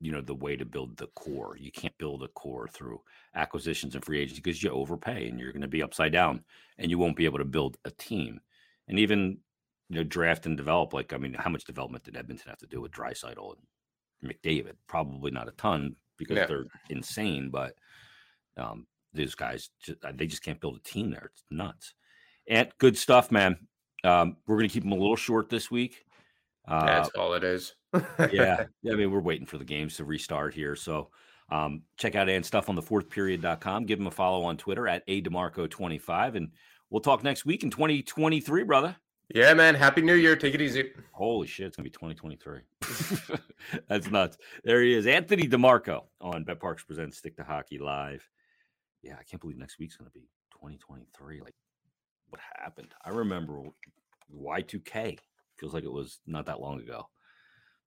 you 0.00 0.12
know 0.12 0.20
the 0.20 0.34
way 0.34 0.56
to 0.56 0.64
build 0.64 0.96
the 0.96 1.08
core. 1.08 1.56
You 1.58 1.70
can't 1.70 1.96
build 1.98 2.22
a 2.22 2.28
core 2.28 2.68
through 2.68 3.00
acquisitions 3.34 3.94
and 3.94 4.04
free 4.04 4.20
agency 4.20 4.42
because 4.42 4.62
you 4.62 4.70
overpay 4.70 5.28
and 5.28 5.40
you're 5.40 5.52
going 5.52 5.62
to 5.62 5.68
be 5.68 5.82
upside 5.82 6.12
down 6.12 6.44
and 6.78 6.90
you 6.90 6.98
won't 6.98 7.16
be 7.16 7.24
able 7.24 7.38
to 7.38 7.44
build 7.44 7.78
a 7.84 7.90
team. 7.90 8.40
And 8.88 8.98
even 8.98 9.38
you 9.88 9.96
know 9.96 10.04
draft 10.04 10.46
and 10.46 10.56
develop. 10.56 10.92
Like 10.92 11.12
I 11.12 11.18
mean, 11.18 11.34
how 11.34 11.50
much 11.50 11.64
development 11.64 12.04
did 12.04 12.16
Edmonton 12.16 12.48
have 12.48 12.58
to 12.58 12.66
do 12.66 12.80
with 12.80 12.92
Draisaitl 12.92 13.56
and 14.22 14.32
McDavid? 14.32 14.74
Probably 14.86 15.30
not 15.30 15.48
a 15.48 15.52
ton 15.52 15.96
because 16.18 16.36
yeah. 16.36 16.46
they're 16.46 16.66
insane, 16.90 17.50
but 17.50 17.74
um, 18.56 18.86
these 19.12 19.34
guys 19.34 19.70
just, 19.82 20.04
uh, 20.04 20.12
they 20.14 20.26
just 20.26 20.42
can't 20.42 20.60
build 20.60 20.76
a 20.76 20.88
team 20.88 21.10
there. 21.10 21.30
It's 21.32 21.44
nuts. 21.50 21.94
And 22.48 22.68
good 22.78 22.96
stuff, 22.96 23.30
man. 23.30 23.56
Um, 24.04 24.36
we're 24.46 24.56
going 24.56 24.68
to 24.68 24.72
keep 24.72 24.84
them 24.84 24.92
a 24.92 24.96
little 24.96 25.16
short 25.16 25.48
this 25.50 25.70
week. 25.70 26.04
Uh, 26.66 26.86
That's 26.86 27.10
all 27.10 27.34
it 27.34 27.44
is. 27.44 27.74
Yeah. 28.32 28.64
yeah. 28.82 28.92
I 28.92 28.96
mean, 28.96 29.10
we're 29.10 29.20
waiting 29.20 29.46
for 29.46 29.58
the 29.58 29.64
games 29.64 29.96
to 29.96 30.04
restart 30.04 30.54
here. 30.54 30.76
So 30.76 31.10
um, 31.50 31.82
check 31.96 32.14
out 32.14 32.28
and 32.28 32.44
stuff 32.44 32.68
on 32.68 32.74
the 32.74 32.82
fourth 32.82 33.08
period.com. 33.08 33.86
Give 33.86 34.00
him 34.00 34.06
a 34.06 34.10
follow 34.10 34.44
on 34.44 34.56
Twitter 34.56 34.88
at 34.88 35.02
a 35.06 35.22
DeMarco25. 35.22 36.36
And 36.36 36.50
we'll 36.90 37.00
talk 37.00 37.22
next 37.22 37.44
week 37.44 37.62
in 37.62 37.70
2023, 37.70 38.64
brother. 38.64 38.96
Yeah, 39.34 39.54
man. 39.54 39.74
Happy 39.74 40.02
New 40.02 40.14
Year. 40.14 40.36
Take 40.36 40.54
it 40.54 40.60
easy. 40.60 40.92
Holy 41.12 41.48
shit. 41.48 41.66
It's 41.66 41.76
going 41.76 41.90
to 41.90 41.90
be 41.90 42.14
2023. 42.14 43.38
That's 43.88 44.10
nuts. 44.10 44.38
There 44.62 44.82
he 44.82 44.94
is. 44.94 45.06
Anthony 45.06 45.48
DeMarco 45.48 46.04
on 46.20 46.44
BetParx 46.44 46.86
Presents 46.86 47.18
Stick 47.18 47.36
to 47.36 47.44
Hockey 47.44 47.78
Live. 47.78 48.28
Yeah, 49.02 49.14
I 49.18 49.24
can't 49.24 49.40
believe 49.40 49.58
next 49.58 49.78
week's 49.78 49.96
going 49.96 50.08
to 50.08 50.14
be 50.14 50.28
2023. 50.52 51.40
Like, 51.40 51.54
what 52.28 52.40
happened? 52.56 52.94
I 53.04 53.10
remember 53.10 53.62
Y2K. 54.34 55.18
Feels 55.56 55.74
like 55.74 55.84
it 55.84 55.92
was 55.92 56.20
not 56.26 56.46
that 56.46 56.60
long 56.60 56.80
ago. 56.80 57.08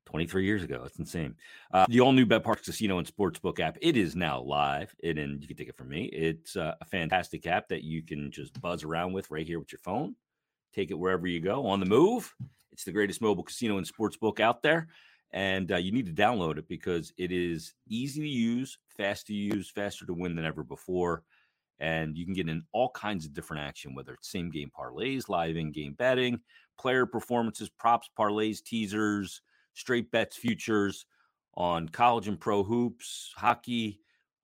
23 0.10 0.44
years 0.44 0.64
ago. 0.64 0.82
It's 0.86 0.98
insane. 0.98 1.36
Uh, 1.72 1.86
the 1.88 2.00
all 2.00 2.12
new 2.12 2.26
BetParx 2.26 2.66
Casino 2.66 2.98
and 2.98 3.08
Sportsbook 3.08 3.60
app. 3.60 3.78
It 3.80 3.96
is 3.96 4.16
now 4.16 4.42
live, 4.42 4.96
it, 5.04 5.20
and 5.20 5.40
you 5.40 5.48
can 5.48 5.56
take 5.56 5.70
it 5.70 5.78
from 5.78 5.90
me. 5.90 6.06
It's 6.06 6.56
uh, 6.56 6.74
a 6.82 6.86
fantastic 6.86 7.46
app 7.46 7.68
that 7.68 7.84
you 7.84 8.02
can 8.02 8.32
just 8.32 8.60
buzz 8.60 8.84
around 8.84 9.14
with 9.14 9.30
right 9.30 9.46
here 9.46 9.60
with 9.60 9.72
your 9.72 9.80
phone. 9.80 10.16
Take 10.74 10.90
it 10.90 10.98
wherever 10.98 11.28
you 11.28 11.40
go 11.40 11.68
on 11.68 11.80
the 11.80 11.86
move. 11.86 12.34
It's 12.72 12.84
the 12.84 12.92
greatest 12.92 13.22
mobile 13.22 13.44
casino 13.44 13.78
and 13.78 13.88
sportsbook 13.88 14.40
out 14.40 14.64
there, 14.64 14.88
and 15.32 15.72
uh, 15.72 15.78
you 15.78 15.92
need 15.92 16.08
to 16.08 16.22
download 16.22 16.58
it 16.58 16.68
because 16.68 17.14
it 17.18 17.32
is 17.32 17.76
easy 17.88 18.22
to 18.22 18.28
use, 18.28 18.80
fast 18.98 19.28
to 19.28 19.34
use, 19.36 19.70
faster 19.70 20.08
to 20.08 20.14
win 20.14 20.36
than 20.36 20.46
ever 20.46 20.64
before. 20.64 21.24
And 21.80 22.18
you 22.18 22.26
can 22.26 22.34
get 22.34 22.50
in 22.50 22.64
all 22.72 22.90
kinds 22.90 23.26
of 23.26 23.34
different 23.34 23.64
action, 23.64 23.94
whether 23.94 24.14
it's 24.14 24.32
same 24.32 24.50
game 24.50 24.72
parlays, 24.78 25.30
live 25.30 25.56
in 25.56 25.72
game 25.72 25.94
betting, 25.94 26.42
player 26.80 27.06
performances, 27.06 27.70
props, 27.70 28.10
parlays, 28.18 28.62
teasers, 28.64 29.42
straight 29.80 30.12
bets, 30.12 30.36
futures 30.36 31.06
on 31.56 31.90
college 31.90 32.28
and 32.28 32.40
pro 32.40 32.64
hoops, 32.64 33.34
hockey, 33.36 34.00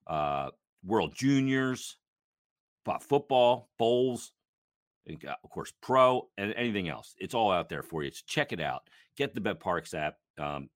uh, 0.08 0.50
World 0.84 1.14
Juniors, 1.16 1.98
football, 3.02 3.70
bowls, 3.78 4.32
and 5.08 5.24
of 5.44 5.50
course, 5.50 5.74
pro 5.82 6.30
and 6.38 6.54
anything 6.54 6.90
else. 6.90 7.16
It's 7.20 7.34
all 7.34 7.52
out 7.52 7.70
there 7.70 7.84
for 7.84 8.04
you. 8.04 8.12
So 8.12 8.22
check 8.28 8.54
it 8.54 8.60
out. 8.60 8.90
Get 9.18 9.34
the 9.34 9.42
BetParx 9.42 9.94
app. 9.94 10.16
Um, 10.38 10.70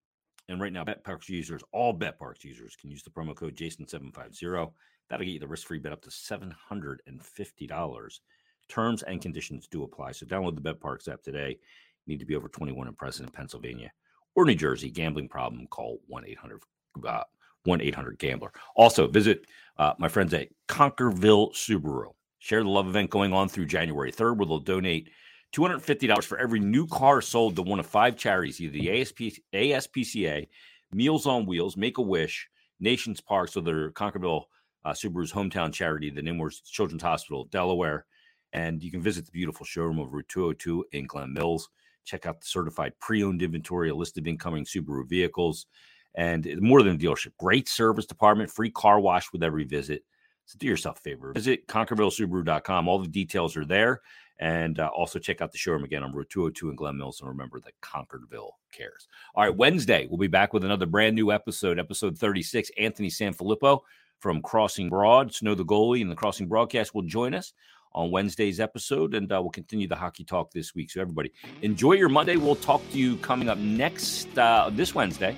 and 0.47 0.59
right 0.59 0.73
now, 0.73 0.83
BetParx 0.83 1.29
users, 1.29 1.61
all 1.71 1.97
BetParx 1.97 2.43
users, 2.43 2.75
can 2.75 2.89
use 2.89 3.03
the 3.03 3.09
promo 3.09 3.35
code 3.35 3.55
Jason750. 3.55 4.71
That'll 5.09 5.25
get 5.25 5.31
you 5.31 5.39
the 5.39 5.47
risk 5.47 5.67
free 5.67 5.79
bet 5.79 5.93
up 5.93 6.01
to 6.03 6.09
$750. 6.09 8.19
Terms 8.67 9.03
and 9.03 9.21
conditions 9.21 9.67
do 9.67 9.83
apply. 9.83 10.11
So 10.11 10.25
download 10.25 10.55
the 10.55 10.73
BetParx 10.73 11.11
app 11.11 11.23
today. 11.23 11.57
You 12.05 12.13
need 12.13 12.19
to 12.19 12.25
be 12.25 12.35
over 12.35 12.47
21 12.47 12.87
and 12.87 12.97
present 12.97 13.29
in 13.29 13.33
Pennsylvania 13.33 13.91
or 14.39 14.45
New 14.45 14.55
Jersey. 14.55 14.89
Gambling 14.89 15.27
problem, 15.27 15.67
call 15.67 15.99
1 16.07 16.25
800 16.25 16.61
uh, 17.05 17.23
1 17.65 17.81
800 17.81 18.17
Gambler. 18.17 18.51
Also, 18.75 19.07
visit 19.07 19.45
uh, 19.77 19.93
my 19.97 20.07
friends 20.07 20.33
at 20.33 20.47
Concordville 20.67 21.53
Subaru. 21.53 22.13
Share 22.39 22.63
the 22.63 22.69
love 22.69 22.87
event 22.87 23.09
going 23.09 23.33
on 23.33 23.49
through 23.49 23.65
January 23.65 24.11
3rd, 24.11 24.37
where 24.37 24.45
they'll 24.45 24.59
donate 24.59 25.09
$250 25.53 26.23
for 26.23 26.37
every 26.37 26.59
new 26.59 26.87
car 26.87 27.21
sold 27.21 27.57
to 27.57 27.61
one 27.61 27.79
of 27.79 27.85
five 27.85 28.15
charities 28.15 28.61
either 28.61 28.73
the 28.73 29.01
ASP, 29.01 29.41
ASPCA, 29.53 30.47
Meals 30.93 31.25
on 31.25 31.45
Wheels, 31.45 31.75
Make 31.75 31.97
a 31.97 32.01
Wish, 32.01 32.47
Nations 32.79 33.19
Park, 33.19 33.49
so 33.49 33.59
their 33.59 33.91
Concordville 33.91 34.43
uh, 34.85 34.91
Subaru's 34.91 35.33
hometown 35.33 35.73
charity, 35.73 36.09
the 36.09 36.21
Nemours 36.21 36.61
Children's 36.61 37.03
Hospital, 37.03 37.45
Delaware. 37.45 38.05
And 38.53 38.81
you 38.81 38.89
can 38.89 39.01
visit 39.01 39.25
the 39.25 39.31
beautiful 39.31 39.65
showroom 39.65 39.99
of 39.99 40.13
Route 40.13 40.29
202 40.29 40.85
in 40.93 41.07
Glen 41.07 41.33
Mills. 41.33 41.69
Check 42.05 42.25
out 42.25 42.41
the 42.41 42.47
certified 42.47 42.93
pre 42.99 43.23
owned 43.23 43.41
inventory, 43.41 43.89
a 43.89 43.95
list 43.95 44.17
of 44.17 44.27
incoming 44.27 44.65
Subaru 44.65 45.07
vehicles, 45.07 45.67
and 46.15 46.47
more 46.59 46.83
than 46.83 46.95
a 46.95 46.97
dealership. 46.97 47.31
Great 47.39 47.69
service 47.69 48.05
department, 48.05 48.51
free 48.51 48.71
car 48.71 48.99
wash 48.99 49.31
with 49.31 49.43
every 49.43 49.63
visit. 49.63 50.03
So 50.45 50.57
do 50.57 50.65
yourself 50.65 50.97
a 50.97 51.01
favor. 51.01 51.31
Visit 51.33 51.67
ConcordvilleSubaru.com. 51.67 52.87
All 52.87 52.97
the 52.97 53.07
details 53.07 53.55
are 53.55 53.65
there. 53.65 54.01
And 54.39 54.79
uh, 54.79 54.87
also 54.87 55.19
check 55.19 55.41
out 55.41 55.51
the 55.51 55.57
showroom 55.57 55.83
again 55.83 56.01
on 56.01 56.13
Route 56.13 56.29
202 56.29 56.69
in 56.69 56.75
Glen 56.75 56.97
Mills. 56.97 57.19
And 57.19 57.29
remember 57.29 57.59
that 57.59 57.79
Concordville 57.81 58.51
cares. 58.71 59.07
All 59.35 59.43
right, 59.43 59.55
Wednesday, 59.55 60.07
we'll 60.09 60.17
be 60.17 60.27
back 60.27 60.53
with 60.53 60.63
another 60.63 60.85
brand 60.85 61.15
new 61.15 61.31
episode, 61.31 61.77
episode 61.77 62.17
36. 62.17 62.71
Anthony 62.79 63.09
Sanfilippo 63.09 63.81
from 64.19 64.41
Crossing 64.41 64.89
Broad, 64.89 65.33
Snow 65.33 65.55
the 65.55 65.65
Goalie, 65.65 66.01
and 66.01 66.09
the 66.09 66.15
Crossing 66.15 66.47
Broadcast 66.47 66.95
will 66.95 67.03
join 67.03 67.33
us 67.33 67.53
on 67.93 68.11
Wednesday's 68.11 68.59
episode, 68.59 69.13
and 69.13 69.31
uh, 69.31 69.39
we'll 69.41 69.51
continue 69.51 69.87
the 69.87 69.95
hockey 69.95 70.23
talk 70.23 70.51
this 70.51 70.75
week. 70.75 70.91
So, 70.91 71.01
everybody, 71.01 71.31
enjoy 71.61 71.93
your 71.93 72.09
Monday. 72.09 72.35
We'll 72.35 72.55
talk 72.55 72.81
to 72.91 72.97
you 72.97 73.17
coming 73.17 73.49
up 73.49 73.57
next 73.57 74.37
uh, 74.37 74.69
this 74.71 74.93
Wednesday 74.93 75.35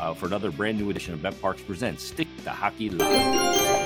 uh, 0.00 0.14
for 0.14 0.26
another 0.26 0.50
brand 0.50 0.78
new 0.78 0.90
edition 0.90 1.14
of 1.14 1.20
BetParx 1.20 1.66
Presents 1.66 2.02
Stick 2.02 2.28
the 2.44 2.50
Hockey 2.50 2.90
Live. 2.90 3.83